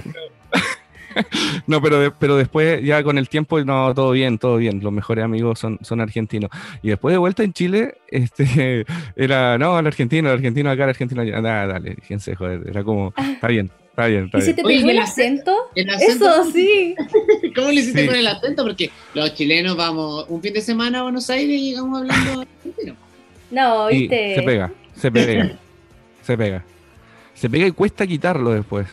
No, 1.66 1.82
pero, 1.82 2.14
pero 2.18 2.36
después, 2.36 2.82
ya 2.82 3.02
con 3.02 3.18
el 3.18 3.28
tiempo, 3.28 3.62
no, 3.64 3.92
todo 3.94 4.12
bien, 4.12 4.38
todo 4.38 4.56
bien. 4.56 4.80
Los 4.82 4.92
mejores 4.92 5.24
amigos 5.24 5.58
son, 5.58 5.78
son 5.82 6.00
argentinos. 6.00 6.50
Y 6.82 6.88
después 6.88 7.12
de 7.12 7.18
vuelta 7.18 7.42
en 7.42 7.52
Chile, 7.52 7.94
este, 8.08 8.84
era, 9.16 9.58
no, 9.58 9.78
el 9.78 9.86
argentino, 9.86 10.28
el 10.28 10.36
argentino 10.36 10.70
acá, 10.70 10.84
el 10.84 10.90
argentino 10.90 11.22
allá. 11.22 11.40
Nada, 11.40 11.66
dale, 11.66 11.96
fíjense, 11.96 12.34
joder, 12.34 12.62
era 12.68 12.84
como, 12.84 13.12
está 13.16 13.48
bien. 13.48 13.70
Está 13.90 14.08
bien, 14.08 14.26
está 14.26 14.38
¿Y 14.38 14.42
si 14.42 14.52
te 14.52 14.62
pegó 14.62 14.90
el, 14.90 14.98
acento? 14.98 15.56
Eso, 15.74 16.50
sí. 16.52 16.94
¿Cómo 17.54 17.68
le 17.68 17.80
hiciste 17.80 18.06
con 18.06 18.14
el 18.14 18.26
acento? 18.26 18.62
Porque 18.62 18.90
los 19.14 19.34
chilenos 19.34 19.74
vamos 19.74 20.26
un 20.28 20.42
fin 20.42 20.52
de 20.52 20.60
semana 20.60 20.98
a 20.98 21.02
Buenos 21.04 21.30
Aires 21.30 21.58
y 21.58 21.70
llegamos 21.70 22.02
hablando 22.02 22.42
argentino. 22.42 22.94
No, 23.50 23.86
viste. 23.86 24.34
se 24.34 24.42
pega, 24.42 24.70
se 24.94 25.10
pega, 25.10 25.58
se 26.22 26.36
pega. 26.36 26.64
Se 27.32 27.48
pega 27.48 27.66
y 27.66 27.70
cuesta 27.72 28.06
quitarlo 28.06 28.50
después. 28.50 28.86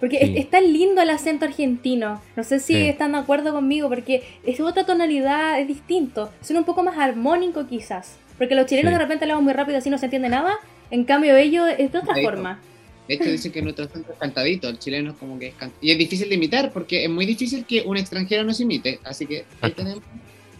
Porque 0.00 0.34
es, 0.36 0.50
tan 0.50 0.72
lindo 0.72 1.02
el 1.02 1.10
acento 1.10 1.44
argentino. 1.44 2.22
No 2.36 2.44
sé 2.44 2.60
si 2.60 2.74
están 2.74 3.12
de 3.12 3.18
acuerdo 3.18 3.52
conmigo, 3.52 3.88
porque 3.88 4.22
es 4.44 4.60
otra 4.60 4.84
tonalidad, 4.84 5.60
es 5.60 5.68
distinto. 5.68 6.30
Suena 6.42 6.60
un 6.60 6.66
poco 6.66 6.82
más 6.82 6.98
armónico 6.98 7.66
quizás. 7.66 8.16
Porque 8.36 8.54
los 8.54 8.66
chilenos 8.66 8.92
de 8.92 8.98
repente 8.98 9.24
hablan 9.24 9.42
muy 9.42 9.52
rápido 9.52 9.78
así 9.78 9.90
no 9.90 9.98
se 9.98 10.06
entiende 10.06 10.28
nada. 10.28 10.56
En 10.90 11.04
cambio 11.04 11.36
ellos 11.36 11.68
es 11.76 11.92
de 11.92 11.98
otra 11.98 12.14
forma. 12.22 12.60
De 13.08 13.14
hecho 13.14 13.24
dicen 13.24 13.52
que 13.52 13.62
nuestro 13.62 13.86
acento 13.86 14.12
es 14.12 14.18
cantadito, 14.18 14.68
el 14.68 14.78
chileno 14.78 15.12
es 15.12 15.16
como 15.16 15.38
que 15.38 15.48
es 15.48 15.54
cantadito. 15.54 15.86
Y 15.86 15.90
es 15.90 15.98
difícil 15.98 16.28
de 16.28 16.34
imitar 16.34 16.72
porque 16.72 17.04
es 17.04 17.10
muy 17.10 17.26
difícil 17.26 17.64
que 17.64 17.82
un 17.82 17.96
extranjero 17.96 18.44
nos 18.44 18.60
imite. 18.60 19.00
Así 19.02 19.26
que 19.26 19.44
ahí 19.60 19.72
tenemos, 19.72 20.02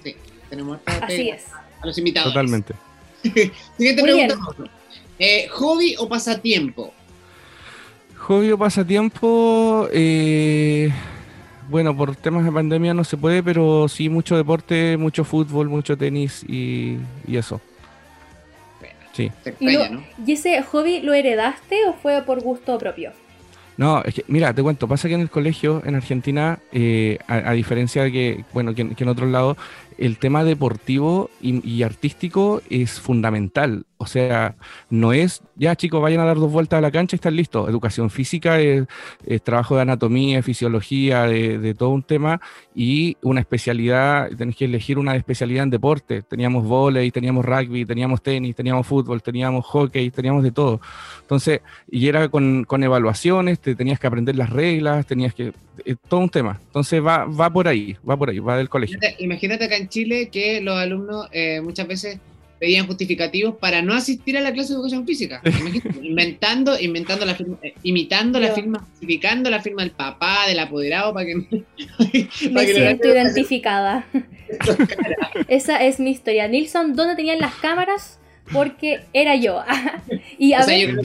sí, 0.02 0.16
tenemos 0.48 0.78
así 0.86 1.28
es. 1.30 1.44
a 1.80 1.86
los 1.86 1.96
imitadores. 1.98 2.32
Totalmente. 2.32 2.74
Siguiente 3.76 4.02
pregunta. 4.02 4.36
Eh, 5.18 5.48
¿Hobby 5.48 5.96
o 5.98 6.08
pasatiempo? 6.08 6.94
Hobby 8.28 8.52
o 8.52 8.58
pasatiempo, 8.58 9.88
eh, 9.90 10.92
bueno, 11.70 11.96
por 11.96 12.14
temas 12.14 12.44
de 12.44 12.52
pandemia 12.52 12.92
no 12.92 13.02
se 13.02 13.16
puede, 13.16 13.42
pero 13.42 13.88
sí 13.88 14.10
mucho 14.10 14.36
deporte, 14.36 14.98
mucho 14.98 15.24
fútbol, 15.24 15.70
mucho 15.70 15.96
tenis 15.96 16.44
y, 16.46 16.98
eso. 17.26 17.58
Sí. 19.14 19.32
¿Y 19.60 20.32
ese 20.32 20.62
hobby 20.62 21.00
lo 21.00 21.14
heredaste 21.14 21.86
o 21.88 21.94
fue 21.94 22.22
por 22.22 22.42
gusto 22.42 22.76
propio? 22.76 23.12
No, 23.78 24.02
es 24.04 24.12
que, 24.12 24.24
mira, 24.28 24.52
te 24.52 24.62
cuento, 24.62 24.86
pasa 24.86 25.08
que 25.08 25.14
en 25.14 25.22
el 25.22 25.30
colegio 25.30 25.80
en 25.86 25.94
Argentina, 25.94 26.58
eh, 26.70 27.16
a, 27.28 27.52
diferencia 27.52 28.02
de 28.02 28.12
que, 28.12 28.44
bueno, 28.52 28.74
que, 28.74 28.94
que 28.94 29.04
en 29.04 29.08
otros 29.08 29.30
lados, 29.30 29.56
el 29.98 30.18
tema 30.18 30.44
deportivo 30.44 31.30
y, 31.40 31.82
artístico 31.82 32.62
es 32.70 33.00
fundamental. 33.00 33.84
O 34.00 34.06
sea, 34.06 34.54
no 34.90 35.12
es, 35.12 35.42
ya 35.56 35.74
chicos, 35.74 36.00
vayan 36.00 36.20
a 36.20 36.24
dar 36.24 36.36
dos 36.36 36.52
vueltas 36.52 36.78
a 36.78 36.80
la 36.80 36.92
cancha 36.92 37.16
y 37.16 37.18
están 37.18 37.34
listos. 37.34 37.68
Educación 37.68 38.10
física 38.10 38.60
es, 38.60 38.86
trabajo 39.42 39.74
de 39.74 39.82
anatomía, 39.82 40.40
fisiología, 40.40 41.24
de, 41.24 41.74
todo 41.74 41.90
un 41.90 42.04
tema 42.04 42.40
y 42.76 43.16
una 43.22 43.40
especialidad, 43.40 44.30
tenés 44.36 44.54
que 44.54 44.66
elegir 44.66 44.98
una 44.98 45.16
especialidad 45.16 45.64
en 45.64 45.70
deporte. 45.70 46.22
Teníamos 46.22 46.64
volei, 46.64 47.10
teníamos 47.10 47.44
rugby, 47.44 47.84
teníamos 47.84 48.22
tenis, 48.22 48.54
teníamos 48.54 48.86
fútbol, 48.86 49.20
teníamos 49.20 49.66
hockey, 49.66 50.10
teníamos 50.12 50.44
de 50.44 50.52
todo. 50.52 50.80
Entonces, 51.22 51.60
y 51.90 52.06
era 52.06 52.28
con, 52.28 52.66
evaluaciones, 52.70 53.58
te 53.58 53.74
tenías 53.74 53.98
que 53.98 54.06
aprender 54.06 54.36
las 54.36 54.50
reglas, 54.50 55.06
tenías 55.06 55.34
que 55.34 55.52
es 55.84 55.96
todo 56.08 56.20
un 56.20 56.30
tema. 56.30 56.60
Entonces 56.66 57.04
va, 57.04 57.24
va 57.24 57.50
por 57.50 57.66
ahí, 57.66 57.96
va 58.08 58.16
por 58.16 58.30
ahí, 58.30 58.38
va 58.38 58.56
del 58.56 58.68
colegio. 58.68 58.96
Imagínate, 59.18 59.64
acá 59.64 59.76
en 59.76 59.88
Chile 59.88 60.28
que 60.28 60.60
los 60.60 60.78
alumnos 60.78 61.28
eh, 61.32 61.60
muchas 61.60 61.88
veces 61.88 62.20
pedían 62.58 62.86
justificativos 62.86 63.56
para 63.56 63.82
no 63.82 63.94
asistir 63.94 64.36
a 64.36 64.40
la 64.40 64.52
clase 64.52 64.70
de 64.70 64.74
educación 64.74 65.06
física. 65.06 65.40
inventando, 66.02 66.78
inventando 66.78 67.24
la 67.24 67.34
firma, 67.34 67.58
eh, 67.62 67.74
imitando 67.82 68.40
la 68.40 68.52
firma, 68.52 68.80
justificando 68.80 69.50
la 69.50 69.60
firma 69.60 69.82
del 69.82 69.92
papá, 69.92 70.46
del 70.48 70.58
apoderado, 70.58 71.12
para 71.12 71.26
que 71.26 71.34
Me 72.50 72.66
siento 72.66 73.08
identificada. 73.08 74.06
Esa 75.48 75.84
es 75.84 76.00
mi 76.00 76.10
historia. 76.10 76.48
Nilsson, 76.48 76.94
¿dónde 76.94 77.16
tenían 77.16 77.38
las 77.38 77.54
cámaras? 77.54 78.18
Porque 78.52 79.00
era 79.12 79.36
yo. 79.36 79.62
y 80.38 80.54
a 80.54 80.64
ver, 80.64 80.96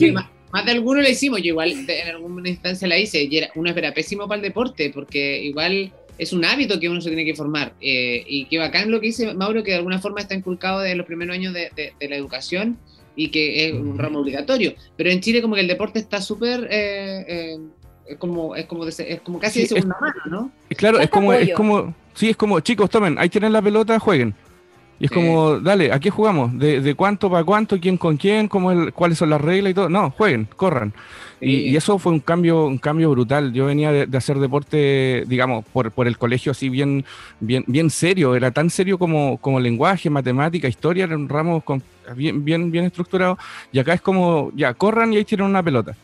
más 0.54 0.64
de 0.64 0.70
alguno 0.70 1.00
le 1.00 1.10
hicimos, 1.10 1.40
yo 1.40 1.48
igual 1.48 1.72
en 1.88 2.08
alguna 2.08 2.48
instancia 2.48 2.86
la 2.86 2.96
hice, 2.96 3.24
y 3.24 3.38
era, 3.38 3.50
uno 3.56 3.70
era 3.70 3.92
pésimo 3.92 4.28
para 4.28 4.36
el 4.36 4.42
deporte, 4.42 4.90
porque 4.94 5.42
igual 5.42 5.92
es 6.18 6.32
un 6.32 6.44
hábito 6.44 6.78
que 6.78 6.88
uno 6.88 7.00
se 7.00 7.08
tiene 7.08 7.24
que 7.24 7.34
formar. 7.34 7.74
Eh, 7.80 8.24
y 8.26 8.46
qué 8.46 8.58
bacán 8.58 8.90
lo 8.90 9.00
que 9.00 9.08
dice 9.08 9.34
Mauro, 9.34 9.62
que 9.62 9.72
de 9.72 9.78
alguna 9.78 9.98
forma 9.98 10.20
está 10.20 10.34
inculcado 10.34 10.80
desde 10.80 10.96
los 10.96 11.06
primeros 11.06 11.34
años 11.34 11.52
de, 11.54 11.70
la 12.00 12.16
educación 12.16 12.78
y 13.16 13.28
que 13.28 13.68
es 13.68 13.74
un 13.74 13.98
ramo 13.98 14.20
obligatorio. 14.20 14.74
Pero 14.96 15.10
en 15.10 15.20
Chile 15.20 15.42
como 15.42 15.54
que 15.54 15.62
el 15.62 15.68
deporte 15.68 15.98
está 15.98 16.20
súper... 16.20 16.68
Eh, 16.70 17.24
eh, 17.28 17.58
es 18.06 18.18
como, 18.18 18.54
es 18.54 18.66
como, 18.66 18.86
es 18.86 19.20
como 19.22 19.38
casi 19.38 19.62
de 19.62 19.66
segunda 19.66 19.96
mano, 19.98 20.20
¿no? 20.26 20.52
Claro, 20.76 21.00
es 21.00 21.08
como, 21.08 21.32
es 21.32 21.54
como, 21.54 21.94
sí, 22.12 22.28
es 22.28 22.36
como, 22.36 22.60
chicos, 22.60 22.90
tomen, 22.90 23.18
ahí 23.18 23.30
tienen 23.30 23.50
la 23.50 23.62
pelota, 23.62 23.98
jueguen. 23.98 24.34
Y 25.00 25.06
es 25.06 25.10
como, 25.10 25.58
dale, 25.58 25.92
¿a 25.92 25.98
qué 25.98 26.10
jugamos? 26.10 26.56
¿De, 26.58 26.80
de 26.80 26.94
cuánto 26.94 27.28
para 27.28 27.44
cuánto? 27.44 27.78
¿Quién 27.80 27.96
con 27.96 28.16
quién? 28.16 28.46
¿Cómo 28.48 28.70
el, 28.70 28.92
¿Cuáles 28.92 29.18
son 29.18 29.30
las 29.30 29.40
reglas 29.40 29.72
y 29.72 29.74
todo? 29.74 29.88
No, 29.88 30.10
jueguen, 30.10 30.48
corran. 30.56 30.94
Y, 31.40 31.76
eso 31.76 31.98
fue 31.98 32.12
un 32.12 32.20
cambio, 32.20 32.66
un 32.66 32.78
cambio 32.78 33.10
brutal. 33.10 33.52
Yo 33.52 33.66
venía 33.66 33.92
de, 33.92 34.16
hacer 34.16 34.38
deporte, 34.38 35.24
digamos, 35.26 35.64
por, 35.66 35.90
por, 35.90 36.06
el 36.06 36.16
colegio 36.16 36.52
así 36.52 36.68
bien, 36.68 37.04
bien, 37.40 37.64
bien 37.66 37.90
serio. 37.90 38.34
Era 38.34 38.50
tan 38.50 38.70
serio 38.70 38.98
como, 38.98 39.36
como 39.38 39.60
lenguaje, 39.60 40.08
matemática, 40.08 40.68
historia, 40.68 41.04
era 41.04 41.16
un 41.16 41.28
ramo 41.28 41.62
bien, 42.16 42.44
bien, 42.44 42.70
bien 42.70 42.84
estructurado. 42.84 43.36
Y 43.72 43.78
acá 43.78 43.94
es 43.94 44.00
como, 44.00 44.52
ya, 44.54 44.72
corran 44.74 45.12
y 45.12 45.18
ahí 45.18 45.24
tienen 45.24 45.46
una 45.46 45.62
pelota. 45.62 45.94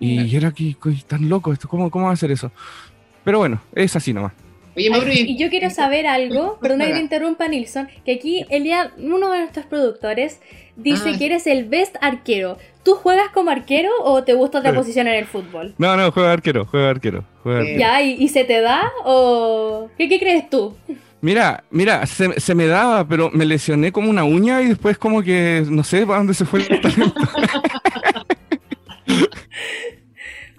Y 0.00 0.36
era 0.36 0.50
que, 0.50 0.76
tan 1.06 1.28
loco 1.28 1.52
esto, 1.52 1.68
¿cómo, 1.68 1.90
¿cómo 1.90 2.06
va 2.06 2.10
a 2.10 2.14
hacer 2.14 2.30
eso? 2.30 2.50
Pero 3.24 3.38
bueno, 3.38 3.60
es 3.74 3.96
así 3.96 4.12
nomás. 4.12 4.32
Y 4.76 5.36
yo 5.36 5.50
quiero 5.50 5.70
saber 5.70 6.06
algo, 6.06 6.58
perdona 6.60 6.86
que 6.86 6.94
te 6.94 7.00
interrumpa 7.00 7.48
Nilsson, 7.48 7.88
que 8.04 8.12
aquí 8.12 8.44
el 8.50 8.64
día 8.64 8.92
uno 8.98 9.30
de 9.30 9.40
nuestros 9.40 9.66
productores 9.66 10.40
dice 10.76 11.12
ah. 11.14 11.18
que 11.18 11.26
eres 11.26 11.46
el 11.46 11.64
best 11.64 11.96
arquero. 12.00 12.58
¿Tú 12.82 12.94
juegas 12.94 13.28
como 13.32 13.50
arquero 13.50 13.90
o 14.00 14.24
te 14.24 14.34
gusta 14.34 14.58
otra 14.58 14.74
posición 14.74 15.06
en 15.06 15.14
el 15.14 15.26
fútbol? 15.26 15.74
No, 15.78 15.96
no, 15.96 16.10
juega 16.12 16.32
arquero, 16.32 16.66
juega 16.66 16.90
arquero. 16.90 17.24
¿Ya? 17.78 18.02
¿Y, 18.02 18.28
se 18.28 18.44
te 18.44 18.60
da 18.60 18.90
o 19.04 19.88
qué, 19.96 20.08
qué 20.08 20.18
crees 20.18 20.50
tú? 20.50 20.76
Mira, 21.20 21.64
mira, 21.70 22.04
se, 22.04 22.38
se, 22.38 22.54
me 22.54 22.66
daba, 22.66 23.08
pero 23.08 23.30
me 23.30 23.46
lesioné 23.46 23.92
como 23.92 24.10
una 24.10 24.24
uña 24.24 24.60
y 24.60 24.66
después 24.68 24.98
como 24.98 25.22
que 25.22 25.64
no 25.66 25.82
sé 25.82 26.06
para 26.06 26.18
dónde 26.18 26.34
se 26.34 26.44
fue 26.44 26.60
el 26.60 26.80
talento. 26.82 27.14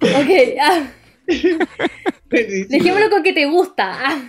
ok, 0.01 0.30
ah. 0.60 0.88
Dejémoslo 2.29 3.09
con 3.09 3.23
que 3.23 3.33
te 3.33 3.45
gusta. 3.45 4.21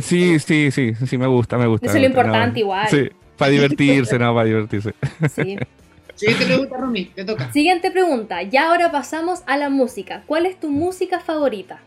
Sí, 0.00 0.38
sí, 0.38 0.70
sí, 0.70 0.92
sí, 0.94 1.18
me 1.18 1.26
gusta, 1.26 1.58
me 1.58 1.66
gusta. 1.66 1.86
Eso 1.86 1.96
es 1.96 2.02
lo 2.02 2.08
importante 2.08 2.60
igual. 2.60 2.88
Sí, 2.88 3.08
para 3.36 3.50
divertirse, 3.50 4.18
no, 4.18 4.34
para 4.34 4.46
divertirse. 4.46 4.94
Sí. 5.34 5.58
Siguiente 6.14 6.46
pregunta, 6.46 6.76
Romy, 6.76 7.06
te 7.06 7.24
toca. 7.24 7.50
Siguiente 7.52 7.90
pregunta, 7.90 8.42
ya 8.42 8.68
ahora 8.68 8.92
pasamos 8.92 9.42
a 9.46 9.56
la 9.56 9.70
música. 9.70 10.22
¿Cuál 10.26 10.46
es 10.46 10.60
tu 10.60 10.68
música 10.70 11.20
favorita? 11.20 11.80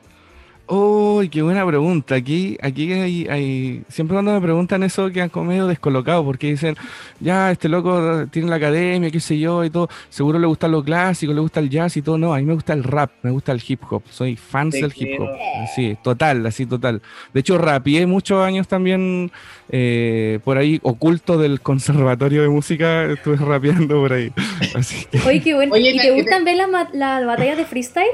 Uy, 0.67 1.29
qué 1.29 1.43
buena 1.43 1.65
pregunta. 1.65 2.15
Aquí, 2.15 2.57
aquí 2.59 2.91
hay, 2.91 3.83
siempre 3.87 4.15
cuando 4.15 4.33
me 4.33 4.41
preguntan 4.41 4.81
eso 4.81 5.11
quedan 5.11 5.29
como 5.29 5.45
medio 5.45 5.67
descolocados 5.67 6.25
porque 6.25 6.47
dicen, 6.47 6.75
ya, 7.19 7.51
este 7.51 7.69
loco 7.69 8.25
tiene 8.31 8.49
la 8.49 8.55
academia, 8.55 9.11
qué 9.11 9.19
sé 9.19 9.37
yo, 9.37 9.63
y 9.63 9.69
todo. 9.69 9.89
Seguro 10.09 10.39
le 10.39 10.47
gusta 10.47 10.67
lo 10.67 10.83
clásico, 10.83 11.33
le 11.33 11.41
gusta 11.41 11.59
el 11.59 11.69
jazz 11.69 11.97
y 11.97 12.01
todo. 12.01 12.17
No, 12.17 12.33
a 12.33 12.37
mí 12.37 12.45
me 12.45 12.55
gusta 12.55 12.73
el 12.73 12.83
rap, 12.83 13.11
me 13.21 13.29
gusta 13.29 13.51
el 13.51 13.61
hip 13.67 13.81
hop. 13.89 14.01
Soy 14.09 14.35
fan 14.35 14.71
del 14.71 14.91
hip 14.95 15.19
hop. 15.19 15.29
Sí, 15.75 15.95
total, 16.03 16.43
así 16.47 16.65
total. 16.65 16.99
De 17.31 17.41
hecho, 17.41 17.59
rapié 17.59 18.07
muchos 18.07 18.43
años 18.43 18.67
también 18.67 19.31
eh, 19.69 20.39
por 20.43 20.57
ahí, 20.57 20.79
oculto 20.81 21.37
del 21.37 21.61
conservatorio 21.61 22.41
de 22.41 22.49
música, 22.49 23.05
estuve 23.05 23.37
rapeando 23.37 24.01
por 24.01 24.13
ahí. 24.13 24.31
Oye, 25.27 25.41
qué 25.41 25.53
bueno. 25.53 25.77
¿Y 25.77 25.95
te 25.99 26.11
gustan 26.11 26.43
ver 26.43 26.55
las, 26.55 26.93
las 26.93 27.25
batallas 27.25 27.57
de 27.57 27.65
freestyle? 27.65 28.07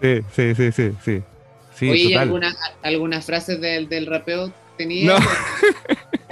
Sí, 0.00 0.20
sí, 0.32 0.54
sí, 0.54 0.72
sí, 0.72 0.92
sí. 1.04 1.22
Oye, 1.80 2.16
algunas 2.16 2.56
algunas 2.82 3.24
frases 3.24 3.60
del, 3.60 3.88
del 3.88 4.06
rapeo 4.06 4.52
tenía? 4.76 5.16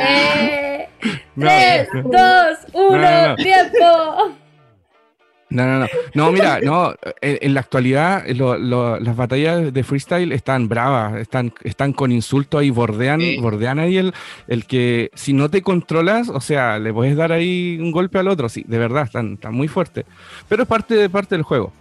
Eh, 0.02 0.88
no. 1.34 1.46
tres, 1.46 1.88
dos, 2.04 2.58
uno, 2.72 3.36
tiempo. 3.36 4.34
No, 5.50 5.66
no, 5.66 5.80
no. 5.80 5.86
No, 6.14 6.32
mira, 6.32 6.60
no. 6.60 6.94
En, 7.20 7.54
la 7.54 7.60
actualidad 7.60 8.24
las 8.26 9.16
batallas 9.16 9.74
de 9.74 9.84
freestyle 9.84 10.32
están 10.32 10.68
bravas, 10.68 11.16
están, 11.20 11.52
están 11.64 11.92
con 11.92 12.12
insultos 12.12 12.60
ahí, 12.60 12.70
bordean, 12.70 13.20
bordean 13.40 13.80
ahí 13.80 13.98
el, 13.98 14.14
el 14.46 14.64
que 14.64 15.10
si 15.14 15.32
no 15.32 15.50
te 15.50 15.60
controlas, 15.60 16.28
o 16.28 16.40
sea, 16.40 16.78
le 16.78 16.92
puedes 16.92 17.16
dar 17.16 17.32
ahí 17.32 17.76
un 17.80 17.90
golpe 17.90 18.18
al 18.18 18.28
otro, 18.28 18.48
sí, 18.48 18.64
de 18.66 18.78
verdad, 18.78 19.02
están, 19.04 19.34
están 19.34 19.52
muy 19.52 19.66
fuertes. 19.66 20.06
Pero 20.48 20.62
es 20.62 20.68
parte, 20.68 20.94
de 20.94 21.10
parte 21.10 21.34
del 21.34 21.42
juego. 21.42 21.72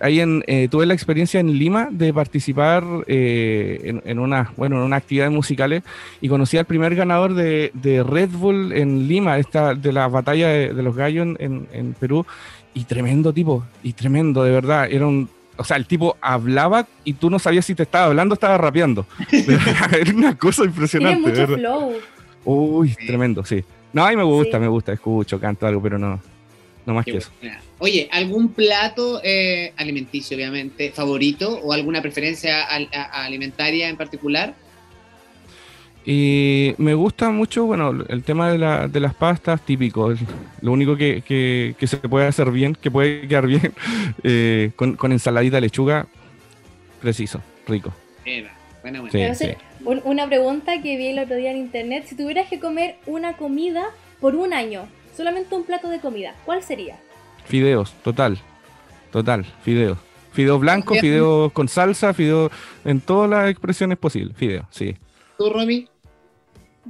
Ahí 0.00 0.20
en, 0.20 0.42
eh, 0.46 0.68
tuve 0.70 0.86
la 0.86 0.94
experiencia 0.94 1.40
en 1.40 1.58
Lima 1.58 1.88
de 1.90 2.12
participar 2.12 2.84
eh, 3.06 4.00
en, 4.04 4.18
una, 4.18 4.52
bueno, 4.56 4.76
en 4.76 4.82
una 4.82 4.96
actividad 4.96 5.30
musicales 5.30 5.82
y 6.20 6.28
conocí 6.28 6.56
al 6.56 6.64
primer 6.64 6.94
ganador 6.94 7.34
de, 7.34 7.70
Red 8.06 8.30
Bull 8.30 8.72
en 8.72 9.06
Lima, 9.08 9.38
esta, 9.38 9.74
de 9.74 9.92
la 9.92 10.08
batalla 10.08 10.48
de, 10.48 10.82
los 10.82 10.96
gallos 10.96 11.28
en, 11.38 11.68
en, 11.72 11.94
Perú, 11.94 12.26
y 12.74 12.84
tremendo 12.84 13.32
tipo, 13.32 13.64
y 13.82 13.92
tremendo, 13.92 14.42
de 14.44 14.50
verdad, 14.52 14.88
era 14.90 15.06
un... 15.06 15.28
O 15.56 15.64
sea, 15.64 15.76
el 15.76 15.84
tipo 15.84 16.16
hablaba 16.22 16.86
y 17.04 17.12
tú 17.12 17.28
no 17.28 17.38
sabías 17.38 17.66
si 17.66 17.74
te 17.74 17.82
estaba 17.82 18.06
hablando 18.06 18.32
o 18.32 18.34
estaba 18.34 18.56
rapeando. 18.56 19.04
era 19.30 20.14
una 20.14 20.34
cosa 20.38 20.64
impresionante. 20.64 21.32
Tiene 21.32 21.46
mucho 21.46 21.58
flow. 21.58 21.92
Uy, 22.46 22.94
tremendo, 22.94 23.44
sí. 23.44 23.62
No, 23.92 24.06
a 24.06 24.10
mí 24.10 24.16
me 24.16 24.22
gusta, 24.22 24.58
me 24.58 24.68
gusta, 24.68 24.92
escucho, 24.92 25.38
canto 25.38 25.66
algo, 25.66 25.82
pero 25.82 25.98
no, 25.98 26.18
no 26.86 26.94
más 26.94 27.04
que 27.04 27.18
eso. 27.18 27.30
Oye, 27.80 28.10
¿algún 28.12 28.52
plato 28.52 29.22
eh, 29.24 29.72
alimenticio, 29.78 30.36
obviamente, 30.36 30.92
favorito 30.92 31.58
o 31.62 31.72
alguna 31.72 32.02
preferencia 32.02 32.66
alimentaria 32.66 33.88
en 33.88 33.96
particular? 33.96 34.54
Y 36.04 36.74
me 36.76 36.92
gusta 36.92 37.30
mucho, 37.30 37.64
bueno, 37.64 38.04
el 38.08 38.22
tema 38.22 38.52
de, 38.52 39.00
las 39.00 39.14
pastas 39.14 39.64
típico, 39.64 40.14
lo 40.60 40.72
único 40.72 40.94
que, 40.94 41.74
se 41.80 41.96
puede 41.96 42.26
hacer 42.26 42.50
bien, 42.50 42.74
que 42.74 42.90
puede 42.90 43.26
quedar 43.26 43.46
bien, 43.46 43.72
eh, 44.24 44.72
con, 44.76 45.12
ensaladita 45.12 45.56
de 45.56 45.62
lechuga, 45.62 46.06
preciso, 47.00 47.40
rico. 47.66 47.94
Bueno, 48.82 49.02
bueno. 49.02 50.02
una 50.04 50.26
pregunta 50.26 50.82
que 50.82 50.98
vi 50.98 51.08
el 51.08 51.18
otro 51.18 51.36
día 51.36 51.50
en 51.50 51.56
internet, 51.56 52.04
si 52.06 52.14
tuvieras 52.14 52.48
que 52.48 52.60
comer 52.60 52.96
una 53.06 53.38
comida 53.38 53.86
por 54.20 54.36
un 54.36 54.52
año, 54.52 54.86
solamente 55.16 55.54
un 55.54 55.64
plato 55.64 55.88
de 55.88 56.00
comida, 56.00 56.34
¿cuál 56.44 56.62
sería? 56.62 56.98
Fideos, 57.50 57.92
total. 58.04 58.38
Total, 59.10 59.44
fideos. 59.64 59.98
Fideos 60.32 60.60
blancos, 60.60 61.00
fideos 61.00 61.50
con 61.52 61.66
salsa, 61.66 62.14
fideos 62.14 62.52
en 62.84 63.00
todas 63.00 63.28
las 63.28 63.50
expresiones 63.50 63.98
posibles. 63.98 64.36
Fideos, 64.36 64.66
sí. 64.70 64.94
¿Tú, 65.36 65.50
Romy? 65.50 65.88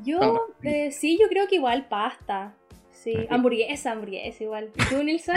Yo, 0.04 0.48
eh, 0.62 0.92
sí, 0.92 1.18
yo 1.18 1.28
creo 1.28 1.48
que 1.48 1.56
igual 1.56 1.88
pasta. 1.88 2.54
Sí, 2.92 3.14
hamburguesa, 3.30 3.92
hamburguesa 3.92 4.44
igual. 4.44 4.70
¿Y 4.76 4.94
tú, 4.94 5.02
Nilsson? 5.02 5.36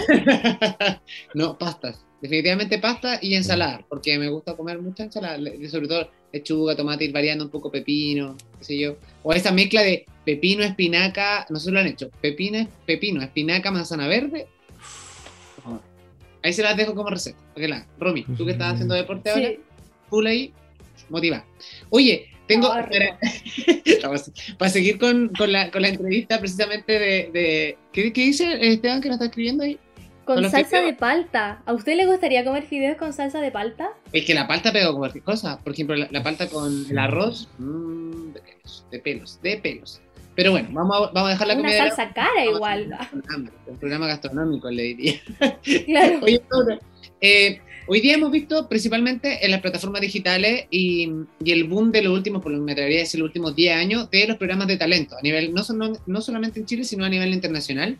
no, 1.33 1.57
pastas. 1.57 2.05
Definitivamente 2.21 2.79
pasta 2.79 3.19
y 3.21 3.35
ensalada, 3.35 3.85
porque 3.87 4.17
me 4.17 4.29
gusta 4.29 4.57
comer 4.57 4.81
mucha 4.81 5.03
ensalada, 5.03 5.37
sobre 5.69 5.87
todo 5.87 6.09
lechuga, 6.33 6.75
tomate, 6.75 7.05
ir 7.05 7.13
variando 7.13 7.45
un 7.45 7.49
poco 7.49 7.71
pepino, 7.71 8.35
qué 8.59 8.65
sé 8.65 8.77
yo. 8.77 8.97
O 9.23 9.31
esa 9.31 9.53
mezcla 9.53 9.81
de 9.81 10.05
pepino, 10.25 10.63
espinaca, 10.63 11.45
no 11.49 11.59
sé 11.59 11.71
lo 11.71 11.79
han 11.79 11.87
hecho, 11.87 12.09
pepino, 12.21 12.67
pepino, 12.85 13.21
espinaca, 13.21 13.71
manzana 13.71 14.07
verde. 14.07 14.47
Ahí 16.43 16.53
se 16.53 16.61
las 16.61 16.75
dejo 16.75 16.93
como 16.93 17.09
receta. 17.09 17.37
la, 17.55 17.87
Romy, 17.99 18.23
tú 18.37 18.45
que 18.45 18.51
estás 18.51 18.73
haciendo 18.73 18.95
deporte 18.95 19.29
ahora, 19.29 19.49
full 20.09 20.27
ahí, 20.27 20.53
motiva. 21.09 21.45
Oye, 21.89 22.29
tengo 22.47 22.69
para, 24.57 24.69
seguir 24.69 24.99
con, 24.99 25.31
la, 25.47 25.69
entrevista 25.87 26.39
precisamente 26.39 26.99
de, 26.99 27.77
¿qué, 27.91 28.11
dice 28.11 28.57
Esteban 28.61 29.01
que 29.01 29.07
nos 29.07 29.15
está 29.15 29.25
escribiendo 29.25 29.63
ahí? 29.63 29.79
Con 30.25 30.49
salsa 30.49 30.81
de 30.81 30.93
palta. 30.93 31.61
¿A 31.65 31.73
usted 31.73 31.97
le 31.97 32.05
gustaría 32.05 32.45
comer 32.45 32.63
fideos 32.63 32.97
con 32.97 33.11
salsa 33.11 33.41
de 33.41 33.51
palta? 33.51 33.89
Es 34.13 34.25
que 34.25 34.33
la 34.33 34.47
palta 34.47 34.71
pega 34.71 34.87
con 34.87 34.97
cualquier 34.97 35.23
cosa. 35.23 35.59
Por 35.59 35.73
ejemplo, 35.73 35.95
la, 35.95 36.23
palta 36.23 36.47
con 36.47 36.85
el 36.89 36.97
arroz, 36.97 37.49
mmm, 37.57 38.31
de 38.91 38.99
pelos, 38.99 39.39
de 39.41 39.57
pelos, 39.57 40.01
Pero 40.35 40.51
bueno, 40.51 40.69
vamos 40.71 40.95
a, 40.95 41.11
vamos 41.11 41.29
a 41.29 41.31
dejar 41.31 41.47
la 41.47 41.55
Una 41.55 41.71
salsa 41.71 42.11
cara 42.13 42.45
igual. 42.45 42.97
Un 43.67 43.77
programa 43.77 44.07
gastronómico, 44.07 44.69
le 44.69 44.83
diría. 44.83 45.13
Claro. 45.85 46.19
Oye, 46.21 46.41
eh, 47.21 47.61
hoy 47.87 48.01
día 48.01 48.15
hemos 48.15 48.31
visto 48.31 48.67
principalmente 48.67 49.45
en 49.45 49.51
las 49.51 49.61
plataformas 49.61 50.01
digitales 50.01 50.65
y, 50.71 51.09
y 51.43 51.51
el 51.51 51.65
boom 51.65 51.91
de 51.91 52.01
los 52.01 52.13
últimos, 52.13 52.41
por 52.41 52.51
lo 52.51 52.57
que 52.57 52.63
me 52.63 52.71
atrevería 52.71 52.99
a 52.99 53.01
decir, 53.01 53.19
los 53.19 53.27
últimos 53.27 53.55
10 53.55 53.75
años, 53.75 54.09
de 54.09 54.27
los 54.27 54.37
programas 54.37 54.67
de 54.67 54.77
talento, 54.77 55.15
a 55.17 55.21
nivel, 55.21 55.53
no, 55.53 55.61
no, 55.73 55.93
no 56.05 56.21
solamente 56.21 56.59
en 56.59 56.65
Chile, 56.65 56.83
sino 56.83 57.05
a 57.05 57.09
nivel 57.09 57.33
internacional, 57.33 57.97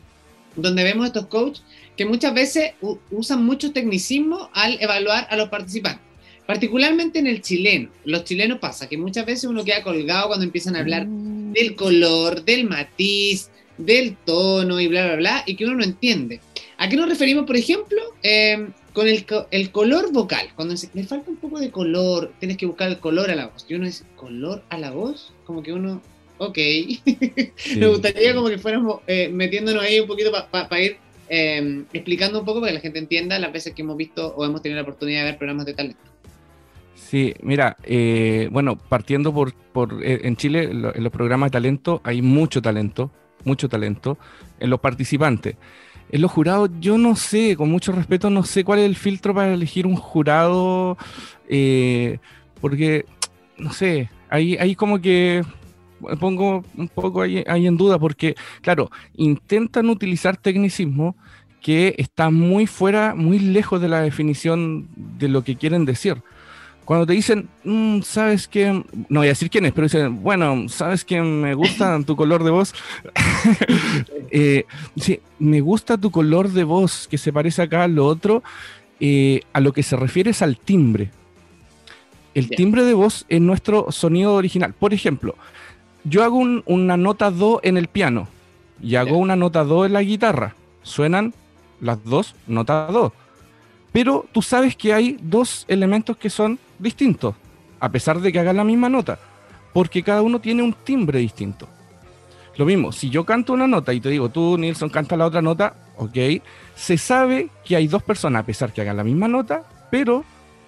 donde 0.56 0.84
vemos 0.84 1.06
estos 1.06 1.28
coaches 1.28 1.64
que 1.96 2.06
muchas 2.06 2.34
veces 2.34 2.72
usan 3.12 3.46
mucho 3.46 3.72
tecnicismo 3.72 4.50
al 4.54 4.82
evaluar 4.82 5.28
a 5.30 5.36
los 5.36 5.50
participantes. 5.50 6.02
Particularmente 6.46 7.20
en 7.20 7.28
el 7.28 7.42
chileno. 7.42 7.90
Los 8.04 8.26
chilenos 8.26 8.60
pasa 8.60 8.90
que 8.90 8.98
muchas 8.98 9.26
veces 9.26 9.46
uno 9.46 9.64
queda 9.64 9.82
colgado 9.82 10.28
cuando 10.28 10.44
empiezan 10.44 10.76
a 10.76 10.80
hablar 10.80 11.06
mm. 11.06 11.43
Del 11.54 11.76
color, 11.76 12.44
del 12.44 12.66
matiz, 12.66 13.50
del 13.78 14.16
tono 14.26 14.80
y 14.80 14.88
bla, 14.88 15.06
bla, 15.06 15.16
bla, 15.16 15.44
y 15.46 15.56
que 15.56 15.66
uno 15.66 15.76
no 15.76 15.84
entiende. 15.84 16.42
¿A 16.78 16.90
qué 16.90 16.96
nos 16.96 17.10
referimos, 17.10 17.46
por 17.46 17.56
ejemplo? 17.56 18.02
Eh, 18.24 18.68
con 18.94 19.08
el, 19.08 19.26
el, 19.52 19.72
color 19.72 20.12
vocal. 20.12 20.50
Cuando 20.56 20.76
le 20.94 21.04
falta 21.04 21.30
un 21.32 21.38
poco 21.38 21.60
de 21.60 21.72
color, 21.72 22.34
tienes 22.40 22.58
que 22.58 22.66
buscar 22.66 22.90
el 22.90 23.00
color 23.00 23.32
a 23.32 23.36
la 23.36 23.48
voz. 23.48 23.66
Y 23.68 23.76
uno 23.76 23.86
dice, 23.86 24.04
¿color 24.16 24.64
a 24.70 24.78
la 24.78 24.92
voz? 24.92 25.34
Como 25.46 25.64
que 25.64 25.74
uno, 25.74 26.02
ok. 26.38 26.58
Me 27.78 27.88
gustaría 27.88 28.36
como 28.36 28.50
que 28.50 28.58
fuéramos 28.60 29.02
eh, 29.08 29.30
metiéndonos 29.30 29.84
ahí 29.84 30.00
un 30.00 30.08
poquito 30.08 30.32
para 30.52 30.82
ir 30.82 30.98
Em, 31.36 31.86
explicando 31.94 32.40
un 32.40 32.46
poco 32.46 32.60
para 32.60 32.72
que 32.72 32.76
la 32.76 32.82
gente 32.82 33.00
entienda 33.00 33.40
las 33.40 33.52
veces 33.52 33.74
que 33.74 33.82
hemos 33.82 33.98
visto 33.98 34.36
o 34.36 34.46
hemos 34.46 34.62
tenido 34.62 34.76
la 34.76 34.84
oportunidad 34.84 35.22
de 35.22 35.32
ver 35.32 35.38
programas 35.38 35.66
de 35.66 35.74
talento. 35.74 36.13
Sí, 37.10 37.34
mira, 37.44 37.78
eh, 37.84 38.50
bueno, 38.52 38.78
partiendo 38.78 39.34
por, 39.34 39.54
por 39.54 40.04
eh, 40.04 40.22
en 40.24 40.36
Chile, 40.36 40.64
en 40.64 41.04
los 41.04 41.12
programas 41.12 41.48
de 41.48 41.52
talento 41.52 42.02
hay 42.04 42.22
mucho 42.22 42.62
talento, 42.62 43.12
mucho 43.44 43.70
talento 43.70 44.18
en 44.60 44.70
los 44.70 44.80
participantes. 44.80 45.56
En 46.10 46.22
los 46.22 46.32
jurados, 46.32 46.70
yo 46.80 46.98
no 46.98 47.16
sé, 47.16 47.56
con 47.56 47.70
mucho 47.70 47.92
respeto, 47.92 48.30
no 48.30 48.44
sé 48.44 48.64
cuál 48.64 48.80
es 48.80 48.86
el 48.86 48.96
filtro 48.96 49.34
para 49.34 49.54
elegir 49.54 49.86
un 49.86 49.96
jurado, 49.96 50.98
eh, 51.48 52.20
porque, 52.62 53.06
no 53.58 53.74
sé, 53.74 54.10
ahí, 54.30 54.58
ahí 54.58 54.76
como 54.76 55.00
que 55.00 55.44
pongo 56.20 56.64
un 56.76 56.88
poco 56.88 57.22
ahí, 57.22 57.44
en 57.46 57.78
duda 57.78 58.00
porque, 58.00 58.36
claro, 58.62 58.90
intentan 59.16 59.90
utilizar 59.90 60.38
tecnicismo 60.38 61.16
que 61.62 61.96
está 61.98 62.30
muy 62.30 62.68
fuera, 62.68 63.14
muy 63.16 63.40
lejos 63.40 63.82
de 63.82 63.88
la 63.88 64.02
definición 64.02 64.88
de 64.96 65.28
lo 65.30 65.44
que 65.44 65.56
quieren 65.56 65.86
decir. 65.86 66.22
Cuando 66.86 67.06
te 67.06 67.14
dicen, 67.14 67.48
mm, 67.64 68.02
¿sabes 68.02 68.48
qué? 68.48 68.84
No 69.10 69.22
voy 69.22 69.28
a 69.28 69.32
decir 69.32 69.50
quién 69.50 69.66
es, 69.66 69.72
pero 69.72 69.86
dicen, 69.86 70.22
bueno, 70.22 70.68
¿sabes 70.68 71.06
que 71.06 71.22
me 71.22 71.54
gusta 71.54 72.00
tu 72.06 72.16
color 72.16 72.44
de 72.44 72.52
voz? 72.52 72.74
eh, 74.32 74.66
sí, 74.98 75.20
me 75.40 75.62
gusta 75.62 75.98
tu 75.98 76.12
color 76.12 76.50
de 76.50 76.64
voz, 76.64 77.08
que 77.08 77.18
se 77.18 77.32
parece 77.32 77.62
acá 77.62 77.84
a 77.84 77.88
lo 77.88 78.06
otro. 78.06 78.44
Eh, 79.00 79.42
a 79.52 79.60
lo 79.60 79.74
que 79.74 79.84
se 79.84 79.98
refiere 79.98 80.32
es 80.32 80.42
al 80.42 80.58
timbre. 80.58 81.12
El 82.34 82.50
timbre 82.50 82.84
de 82.84 82.94
voz 82.94 83.26
es 83.28 83.42
nuestro 83.42 83.92
sonido 83.92 84.34
original. 84.34 84.74
Por 84.74 84.94
ejemplo, 84.94 85.36
yo 86.04 86.24
hago 86.24 86.38
una 86.38 86.98
nota 86.98 87.30
do 87.30 87.60
en 87.64 87.78
el 87.78 87.88
piano 87.88 88.28
y 88.82 88.96
hago 88.96 89.18
una 89.18 89.36
nota 89.36 89.64
do 89.64 89.86
en 89.86 89.94
la 89.94 90.02
guitarra. 90.02 90.56
Suenan 90.84 91.34
las 91.80 92.04
dos 92.04 92.36
notas 92.48 92.92
do. 92.92 93.14
Pero 93.92 94.26
tú 94.32 94.42
sabes 94.42 94.76
que 94.76 94.94
hay 94.94 95.18
dos 95.22 95.66
elementos 95.68 96.18
que 96.18 96.30
son 96.30 96.58
distintos, 96.84 97.36
a 97.80 97.90
pesar 97.90 98.20
de 98.20 98.32
que 98.32 98.40
hagan 98.40 98.58
la 98.58 98.64
misma 98.64 98.90
nota, 98.90 99.18
porque 99.74 100.04
cada 100.04 100.22
uno 100.22 100.40
tiene 100.40 100.62
un 100.62 100.74
timbre 100.74 101.20
distinto. 101.20 101.68
Lo 102.58 102.66
mismo, 102.66 102.92
si 102.92 103.10
yo 103.10 103.26
canto 103.26 103.54
una 103.54 103.66
nota 103.66 103.94
y 103.94 104.00
te 104.00 104.10
digo, 104.10 104.30
tú, 104.30 104.58
Nilsson, 104.58 104.90
canta 104.90 105.18
la 105.18 105.26
otra 105.26 105.42
nota, 105.42 105.76
ok, 105.98 106.44
se 106.76 106.98
sabe 106.98 107.50
que 107.66 107.76
hay 107.76 107.88
dos 107.88 108.04
personas, 108.04 108.44
a 108.44 108.46
pesar 108.46 108.72
que 108.72 108.82
hagan 108.82 108.98
la 108.98 109.04
misma 109.04 109.28
nota, 109.28 109.64
pero 109.90 110.24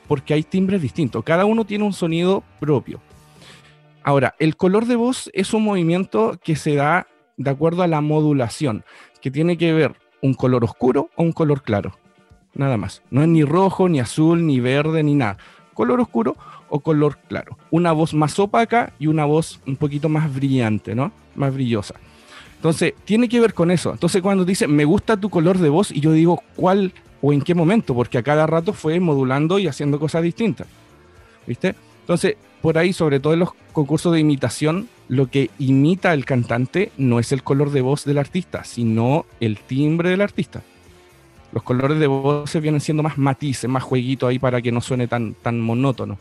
porque 0.07 0.33
hay 0.33 0.43
timbres 0.43 0.81
distintos. 0.81 1.23
Cada 1.23 1.45
uno 1.45 1.65
tiene 1.65 1.83
un 1.83 1.93
sonido 1.93 2.43
propio. 2.59 3.01
Ahora, 4.03 4.35
el 4.39 4.55
color 4.55 4.85
de 4.85 4.95
voz 4.95 5.29
es 5.33 5.53
un 5.53 5.63
movimiento 5.63 6.39
que 6.43 6.55
se 6.55 6.75
da 6.75 7.07
de 7.37 7.49
acuerdo 7.49 7.83
a 7.83 7.87
la 7.87 8.01
modulación, 8.01 8.83
que 9.21 9.31
tiene 9.31 9.57
que 9.57 9.73
ver 9.73 9.95
un 10.21 10.33
color 10.33 10.63
oscuro 10.63 11.09
o 11.15 11.23
un 11.23 11.31
color 11.31 11.63
claro. 11.63 11.97
Nada 12.53 12.77
más. 12.77 13.03
No 13.09 13.21
es 13.21 13.27
ni 13.27 13.43
rojo, 13.43 13.89
ni 13.89 13.99
azul, 13.99 14.45
ni 14.45 14.59
verde, 14.59 15.03
ni 15.03 15.15
nada. 15.15 15.37
Color 15.75 15.99
oscuro 15.99 16.35
o 16.69 16.79
color 16.79 17.19
claro. 17.27 17.59
Una 17.69 17.91
voz 17.91 18.15
más 18.15 18.39
opaca 18.39 18.93
y 18.97 19.05
una 19.05 19.25
voz 19.25 19.59
un 19.67 19.75
poquito 19.75 20.09
más 20.09 20.33
brillante, 20.33 20.95
¿no? 20.95 21.11
Más 21.35 21.53
brillosa. 21.53 21.93
Entonces, 22.55 22.95
tiene 23.05 23.29
que 23.29 23.39
ver 23.39 23.53
con 23.53 23.69
eso. 23.69 23.91
Entonces, 23.91 24.23
cuando 24.23 24.43
dice, 24.43 24.67
me 24.67 24.85
gusta 24.85 25.17
tu 25.17 25.29
color 25.29 25.59
de 25.59 25.69
voz, 25.69 25.91
y 25.91 25.99
yo 25.99 26.11
digo, 26.13 26.41
¿cuál 26.55 26.93
o 27.21 27.31
en 27.31 27.41
qué 27.41 27.53
momento? 27.53 27.93
Porque 27.93 28.17
a 28.17 28.23
cada 28.23 28.47
rato 28.47 28.73
fue 28.73 28.99
modulando 28.99 29.59
y 29.59 29.67
haciendo 29.67 29.99
cosas 29.99 30.23
distintas. 30.23 30.65
¿Viste? 31.45 31.75
Entonces, 32.01 32.37
por 32.61 32.79
ahí, 32.79 32.93
sobre 32.93 33.19
todo 33.19 33.33
en 33.33 33.39
los 33.39 33.53
concursos 33.71 34.13
de 34.13 34.19
imitación, 34.19 34.87
lo 35.09 35.27
que 35.27 35.51
imita 35.59 36.13
el 36.13 36.25
cantante 36.25 36.91
no 36.97 37.19
es 37.19 37.31
el 37.31 37.43
color 37.43 37.69
de 37.69 37.81
voz 37.81 38.05
del 38.05 38.17
artista, 38.17 38.63
sino 38.63 39.25
el 39.39 39.59
timbre 39.59 40.09
del 40.09 40.21
artista. 40.21 40.63
Los 41.55 41.63
colores 41.63 41.97
de 41.97 42.43
se 42.47 42.59
vienen 42.59 42.81
siendo 42.81 43.01
más 43.01 43.17
matices, 43.17 43.69
más 43.69 43.81
jueguitos 43.81 44.29
ahí 44.29 44.39
para 44.39 44.61
que 44.61 44.73
no 44.73 44.81
suene 44.81 45.07
tan, 45.07 45.35
tan 45.35 45.61
monótono. 45.61 46.17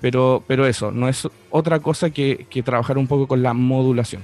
Pero, 0.00 0.44
pero 0.46 0.68
eso, 0.68 0.92
no 0.92 1.08
es 1.08 1.28
otra 1.50 1.80
cosa 1.80 2.10
que, 2.10 2.46
trabajar 2.64 2.96
un 2.96 3.08
poco 3.08 3.26
con 3.26 3.42
la 3.42 3.54
modulación. 3.54 4.22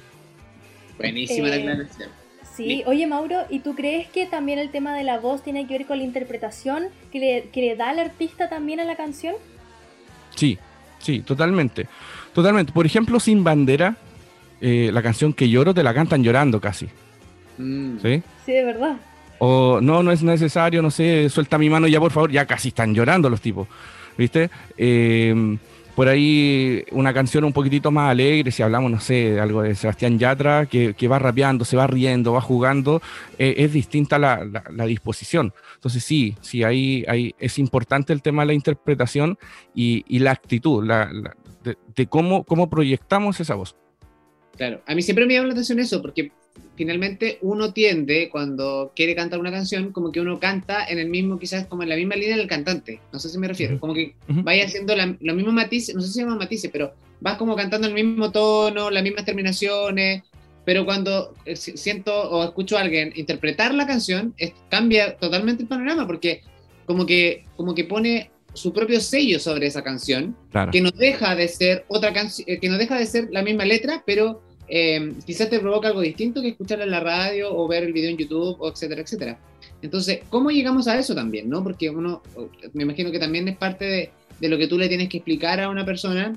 Buenísima 0.96 1.48
la 1.48 1.56
eh, 1.56 1.60
aclaración. 1.60 2.10
Sí, 2.54 2.84
oye 2.86 3.04
Mauro, 3.08 3.46
¿y 3.50 3.58
tú 3.58 3.74
crees 3.74 4.06
que 4.06 4.26
también 4.26 4.60
el 4.60 4.70
tema 4.70 4.96
de 4.96 5.02
la 5.02 5.18
voz 5.18 5.42
tiene 5.42 5.66
que 5.66 5.76
ver 5.76 5.86
con 5.88 5.98
la 5.98 6.04
interpretación 6.04 6.84
que 7.10 7.18
le, 7.18 7.48
que 7.52 7.60
le 7.60 7.74
da 7.74 7.90
el 7.90 7.98
artista 7.98 8.48
también 8.48 8.78
a 8.78 8.84
la 8.84 8.94
canción? 8.94 9.34
Sí, 10.36 10.56
sí, 11.00 11.18
totalmente. 11.18 11.88
Totalmente. 12.32 12.72
Por 12.72 12.86
ejemplo, 12.86 13.18
Sin 13.18 13.42
Bandera, 13.42 13.96
eh, 14.60 14.90
la 14.92 15.02
canción 15.02 15.32
que 15.32 15.48
lloro 15.48 15.74
te 15.74 15.82
la 15.82 15.92
cantan 15.92 16.22
llorando 16.22 16.60
casi. 16.60 16.86
Mm. 17.58 17.98
¿Sí? 18.00 18.22
Sí, 18.46 18.52
de 18.52 18.64
verdad. 18.64 18.98
O 19.38 19.80
no, 19.80 20.02
no 20.02 20.12
es 20.12 20.22
necesario, 20.22 20.82
no 20.82 20.90
sé, 20.90 21.28
suelta 21.28 21.58
mi 21.58 21.70
mano 21.70 21.86
ya 21.86 22.00
por 22.00 22.12
favor, 22.12 22.30
ya 22.30 22.46
casi 22.46 22.68
están 22.68 22.94
llorando 22.94 23.30
los 23.30 23.40
tipos. 23.40 23.68
¿Viste? 24.16 24.50
Eh, 24.76 25.56
por 25.98 26.06
ahí 26.06 26.84
una 26.92 27.12
canción 27.12 27.42
un 27.42 27.52
poquitito 27.52 27.90
más 27.90 28.12
alegre, 28.12 28.52
si 28.52 28.62
hablamos, 28.62 28.88
no 28.88 29.00
sé, 29.00 29.40
algo 29.40 29.62
de 29.62 29.74
Sebastián 29.74 30.16
Yatra, 30.16 30.66
que, 30.66 31.08
va 31.08 31.18
rapeando, 31.18 31.64
se 31.64 31.76
va 31.76 31.88
riendo, 31.88 32.34
va 32.34 32.40
jugando, 32.40 33.02
eh, 33.36 33.56
es 33.58 33.72
distinta 33.72 34.16
la, 34.16 34.44
la, 34.70 34.86
disposición. 34.86 35.52
Entonces 35.74 36.04
sí, 36.04 36.36
sí, 36.40 36.62
ahí, 36.62 37.04
ahí 37.08 37.34
es 37.40 37.58
importante 37.58 38.12
el 38.12 38.22
tema 38.22 38.42
de 38.42 38.46
la 38.46 38.52
interpretación 38.52 39.38
y, 39.74 40.04
y 40.06 40.20
la 40.20 40.30
actitud 40.30 40.86
la, 40.86 41.10
de, 41.64 41.76
de, 41.96 42.06
cómo, 42.06 42.44
cómo 42.44 42.70
proyectamos 42.70 43.40
esa 43.40 43.56
voz. 43.56 43.74
Claro, 44.56 44.80
a 44.86 44.94
mí 44.94 45.02
siempre 45.02 45.26
me 45.26 45.34
llama 45.34 45.48
la 45.48 45.54
atención 45.54 45.80
eso, 45.80 46.00
porque 46.00 46.30
finalmente 46.78 47.38
uno 47.42 47.72
tiende, 47.72 48.28
cuando 48.30 48.92
quiere 48.94 49.16
cantar 49.16 49.40
una 49.40 49.50
canción, 49.50 49.90
como 49.90 50.12
que 50.12 50.20
uno 50.20 50.38
canta 50.38 50.86
en 50.86 51.00
el 51.00 51.08
mismo, 51.08 51.36
quizás 51.36 51.66
como 51.66 51.82
en 51.82 51.88
la 51.88 51.96
misma 51.96 52.14
línea 52.14 52.36
del 52.36 52.46
cantante. 52.46 53.00
No 53.12 53.18
sé 53.18 53.28
si 53.28 53.36
me 53.36 53.48
refiero. 53.48 53.80
Como 53.80 53.94
que 53.94 54.14
vaya 54.28 54.64
haciendo 54.64 54.94
los 54.94 55.36
mismos 55.36 55.52
matices, 55.52 55.96
no 55.96 56.00
sé 56.00 56.06
si 56.06 56.14
se 56.14 56.20
llama 56.20 56.36
matices, 56.36 56.70
pero 56.72 56.94
vas 57.20 57.36
como 57.36 57.56
cantando 57.56 57.88
el 57.88 57.94
mismo 57.94 58.30
tono, 58.30 58.90
las 58.90 59.02
mismas 59.02 59.24
terminaciones. 59.24 60.22
Pero 60.64 60.84
cuando 60.84 61.34
eh, 61.44 61.56
siento 61.56 62.14
o 62.30 62.44
escucho 62.44 62.78
a 62.78 62.82
alguien 62.82 63.12
interpretar 63.16 63.74
la 63.74 63.86
canción, 63.86 64.34
cambia 64.70 65.16
totalmente 65.16 65.64
el 65.64 65.68
panorama, 65.68 66.06
porque 66.06 66.42
como 66.86 67.06
que, 67.06 67.44
como 67.56 67.74
que 67.74 67.84
pone 67.84 68.30
su 68.54 68.72
propio 68.72 69.00
sello 69.00 69.40
sobre 69.40 69.66
esa 69.66 69.82
canción, 69.82 70.36
que 70.70 70.80
no 70.80 70.90
deja 70.90 71.34
de 71.34 71.48
ser 71.48 71.84
otra 71.88 72.12
canción, 72.12 72.48
eh, 72.48 72.60
que 72.60 72.68
no 72.68 72.78
deja 72.78 72.96
de 72.96 73.06
ser 73.06 73.28
la 73.32 73.42
misma 73.42 73.64
letra, 73.64 74.04
pero 74.06 74.42
eh, 74.68 75.14
quizás 75.24 75.48
te 75.48 75.60
provoca 75.60 75.88
algo 75.88 76.00
distinto 76.00 76.42
que 76.42 76.48
escuchar 76.48 76.80
en 76.80 76.90
la 76.90 77.00
radio 77.00 77.54
o 77.54 77.66
ver 77.66 77.84
el 77.84 77.92
video 77.92 78.10
en 78.10 78.16
YouTube, 78.16 78.56
o 78.60 78.70
etcétera, 78.70 79.02
etcétera. 79.02 79.38
Entonces, 79.80 80.20
¿cómo 80.28 80.50
llegamos 80.50 80.88
a 80.88 80.98
eso 80.98 81.14
también? 81.14 81.48
¿no? 81.48 81.62
Porque 81.62 81.88
uno, 81.90 82.22
me 82.72 82.82
imagino 82.82 83.10
que 83.10 83.18
también 83.18 83.48
es 83.48 83.56
parte 83.56 83.84
de, 83.84 84.10
de 84.40 84.48
lo 84.48 84.58
que 84.58 84.66
tú 84.66 84.78
le 84.78 84.88
tienes 84.88 85.08
que 85.08 85.18
explicar 85.18 85.60
a 85.60 85.68
una 85.68 85.84
persona 85.84 86.34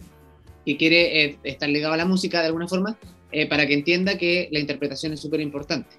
que 0.65 0.77
quiere 0.77 1.25
eh, 1.25 1.37
estar 1.43 1.69
ligado 1.69 1.93
a 1.93 1.97
la 1.97 2.05
música 2.05 2.39
de 2.39 2.47
alguna 2.47 2.67
forma, 2.67 2.97
eh, 3.31 3.47
para 3.47 3.65
que 3.65 3.73
entienda 3.73 4.17
que 4.17 4.47
la 4.51 4.59
interpretación 4.59 5.13
es 5.13 5.19
súper 5.19 5.41
importante. 5.41 5.89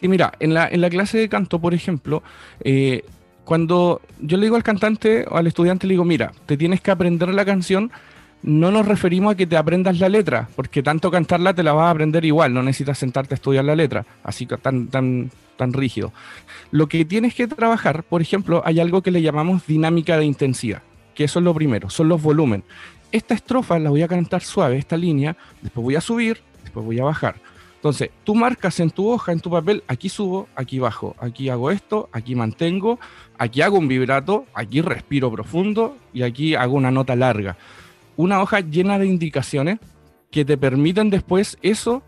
Sí, 0.00 0.08
mira, 0.08 0.32
en 0.40 0.54
la, 0.54 0.68
en 0.68 0.80
la 0.80 0.90
clase 0.90 1.18
de 1.18 1.28
canto, 1.28 1.60
por 1.60 1.74
ejemplo, 1.74 2.22
cuando 3.44 4.00
yo 4.20 4.36
le 4.36 4.44
digo 4.44 4.56
al 4.56 4.62
cantante 4.62 5.24
o 5.28 5.36
al 5.36 5.46
estudiante, 5.46 5.86
le 5.86 5.94
digo, 5.94 6.04
mira, 6.04 6.32
te 6.46 6.56
tienes 6.56 6.80
que 6.80 6.90
aprender 6.90 7.28
la 7.28 7.44
canción 7.44 7.90
no 8.42 8.70
nos 8.72 8.86
referimos 8.86 9.32
a 9.32 9.36
que 9.36 9.46
te 9.46 9.56
aprendas 9.56 9.98
la 9.98 10.08
letra, 10.08 10.48
porque 10.56 10.82
tanto 10.82 11.10
cantarla 11.10 11.54
te 11.54 11.62
la 11.62 11.72
vas 11.72 11.86
a 11.86 11.90
aprender 11.90 12.24
igual, 12.24 12.52
no 12.52 12.62
necesitas 12.62 12.98
sentarte 12.98 13.34
a 13.34 13.36
estudiar 13.36 13.64
la 13.64 13.76
letra, 13.76 14.04
así 14.24 14.46
que 14.46 14.56
tan, 14.56 14.88
tan, 14.88 15.30
tan 15.56 15.72
rígido. 15.72 16.12
Lo 16.70 16.88
que 16.88 17.04
tienes 17.04 17.34
que 17.34 17.46
trabajar, 17.46 18.02
por 18.02 18.20
ejemplo, 18.20 18.62
hay 18.64 18.80
algo 18.80 19.02
que 19.02 19.10
le 19.10 19.22
llamamos 19.22 19.66
dinámica 19.66 20.16
de 20.16 20.24
intensidad, 20.24 20.82
que 21.14 21.24
eso 21.24 21.38
es 21.38 21.44
lo 21.44 21.54
primero, 21.54 21.88
son 21.88 22.08
los 22.08 22.20
volúmenes. 22.20 22.66
Esta 23.12 23.34
estrofa 23.34 23.78
la 23.78 23.90
voy 23.90 24.02
a 24.02 24.08
cantar 24.08 24.42
suave, 24.42 24.78
esta 24.78 24.96
línea, 24.96 25.36
después 25.60 25.84
voy 25.84 25.96
a 25.96 26.00
subir, 26.00 26.40
después 26.62 26.84
voy 26.84 26.98
a 26.98 27.04
bajar. 27.04 27.36
Entonces, 27.76 28.10
tú 28.22 28.34
marcas 28.36 28.78
en 28.78 28.90
tu 28.90 29.08
hoja, 29.08 29.32
en 29.32 29.40
tu 29.40 29.50
papel, 29.50 29.82
aquí 29.88 30.08
subo, 30.08 30.48
aquí 30.54 30.78
bajo, 30.78 31.16
aquí 31.18 31.48
hago 31.48 31.70
esto, 31.72 32.08
aquí 32.12 32.36
mantengo, 32.36 33.00
aquí 33.38 33.60
hago 33.60 33.76
un 33.76 33.88
vibrato, 33.88 34.46
aquí 34.54 34.80
respiro 34.80 35.32
profundo 35.32 35.96
y 36.14 36.22
aquí 36.22 36.54
hago 36.54 36.74
una 36.74 36.92
nota 36.92 37.16
larga 37.16 37.56
una 38.16 38.40
hoja 38.40 38.60
llena 38.60 38.98
de 38.98 39.06
indicaciones 39.06 39.78
que 40.30 40.44
te 40.44 40.56
permiten 40.56 41.10
después 41.10 41.58
eso, 41.62 42.02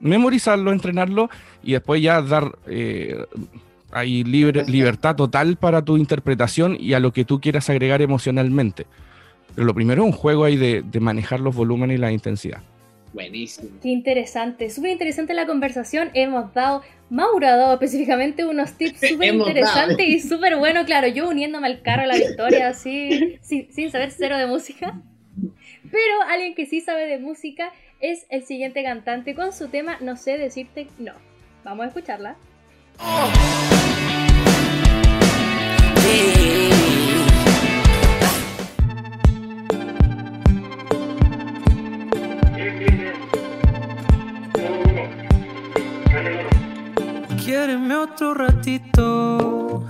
memorizarlo, 0.00 0.72
entrenarlo 0.72 1.30
y 1.62 1.72
después 1.72 2.02
ya 2.02 2.22
dar 2.22 2.58
eh, 2.66 3.24
ahí 3.92 4.24
libre, 4.24 4.64
libertad 4.64 5.16
total 5.16 5.56
para 5.56 5.82
tu 5.82 5.96
interpretación 5.96 6.76
y 6.78 6.94
a 6.94 7.00
lo 7.00 7.12
que 7.12 7.24
tú 7.24 7.40
quieras 7.40 7.70
agregar 7.70 8.02
emocionalmente. 8.02 8.86
Pero 9.54 9.66
lo 9.66 9.74
primero 9.74 10.02
es 10.02 10.06
un 10.06 10.12
juego 10.12 10.44
ahí 10.44 10.56
de, 10.56 11.00
manejar 11.00 11.40
los 11.40 11.54
volúmenes 11.54 11.96
y 11.96 12.00
la 12.00 12.12
intensidad. 12.12 12.62
Buenísimo. 13.12 13.70
Qué 13.82 13.88
interesante, 13.88 14.68
súper 14.68 14.90
interesante 14.90 15.32
la 15.32 15.46
conversación. 15.46 16.10
Hemos 16.12 16.52
dado, 16.52 16.82
Mauro 17.08 17.46
ha 17.46 17.56
dado 17.56 17.72
específicamente 17.74 18.44
unos 18.44 18.72
tips 18.72 19.00
súper 19.08 19.34
interesantes 19.34 20.06
y 20.06 20.20
súper 20.20 20.56
bueno. 20.56 20.84
Claro, 20.84 21.08
yo 21.08 21.28
uniéndome 21.28 21.66
al 21.66 21.80
carro 21.80 22.02
a 22.02 22.06
la 22.06 22.16
victoria, 22.18 22.68
así, 22.68 23.38
sin, 23.40 23.72
sin 23.72 23.90
saber 23.90 24.10
cero 24.10 24.36
de 24.36 24.46
música. 24.46 25.00
Pero 25.90 26.22
alguien 26.28 26.54
que 26.54 26.66
sí 26.66 26.80
sabe 26.80 27.06
de 27.06 27.18
música 27.18 27.72
es 28.00 28.26
el 28.30 28.44
siguiente 28.44 28.82
cantante 28.82 29.34
con 29.34 29.52
su 29.52 29.68
tema 29.68 29.98
No 30.00 30.16
sé 30.16 30.38
decirte 30.38 30.88
no. 30.98 31.12
Vamos 31.64 31.86
a 31.86 31.88
escucharla. 31.88 32.36
Quiéreme 47.44 47.94
otro 47.96 48.34
ratito 48.34 49.86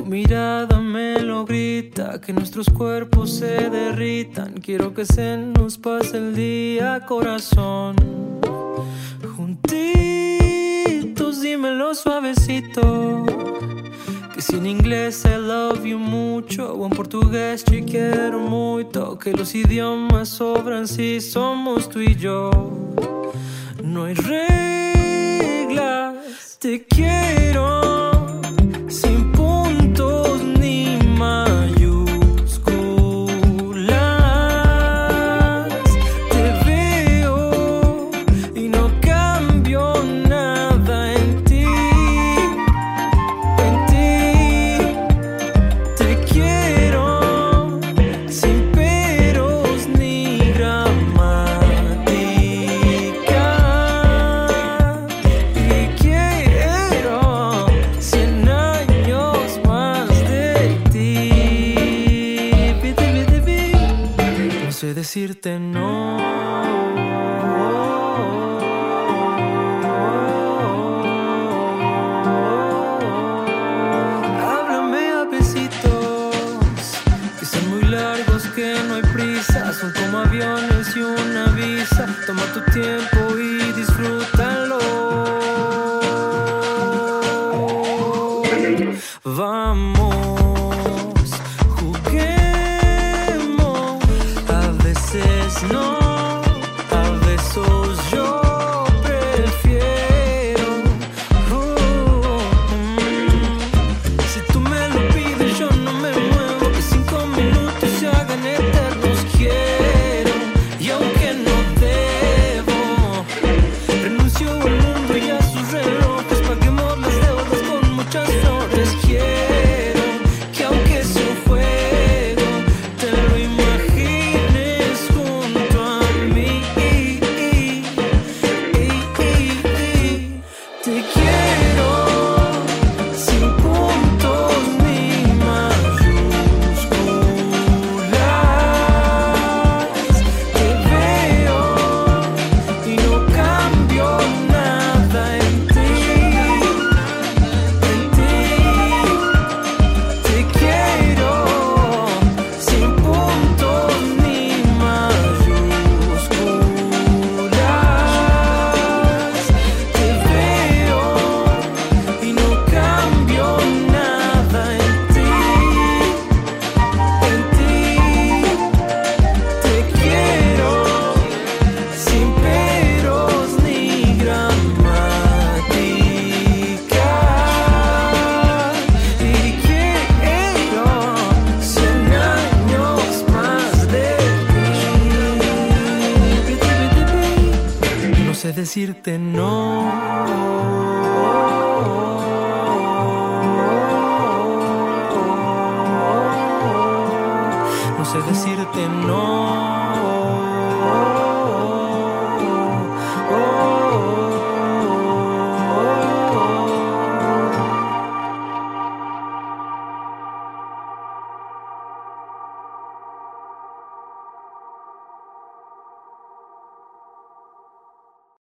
tu 0.00 0.06
mirada 0.06 0.80
me 0.80 1.20
lo 1.20 1.44
grita, 1.44 2.18
que 2.22 2.32
nuestros 2.32 2.70
cuerpos 2.70 3.34
se 3.34 3.68
derritan. 3.68 4.54
Quiero 4.54 4.94
que 4.94 5.04
se 5.04 5.36
nos 5.36 5.76
pase 5.76 6.16
el 6.16 6.34
día, 6.34 7.04
corazón. 7.06 7.96
Juntitos, 9.36 9.82
dímelo 11.42 11.94
suavecito. 11.94 13.26
Que 14.34 14.40
si 14.40 14.56
en 14.56 14.64
inglés 14.66 15.22
I 15.26 15.36
love 15.36 15.84
you 15.84 15.98
mucho, 15.98 16.72
o 16.72 16.86
en 16.86 16.92
portugués 16.92 17.62
te 17.62 17.84
quiero 17.84 18.38
mucho. 18.38 19.18
Que 19.18 19.32
los 19.32 19.54
idiomas 19.54 20.30
sobran 20.30 20.88
si 20.88 21.20
somos 21.20 21.90
tú 21.90 22.00
y 22.00 22.16
yo. 22.16 22.50
No 23.84 24.04
hay 24.04 24.14
reglas, 24.14 25.76
te 26.58 26.86
quiero. 26.86 27.69
Tu 82.52 82.60
tiempo 82.72 83.29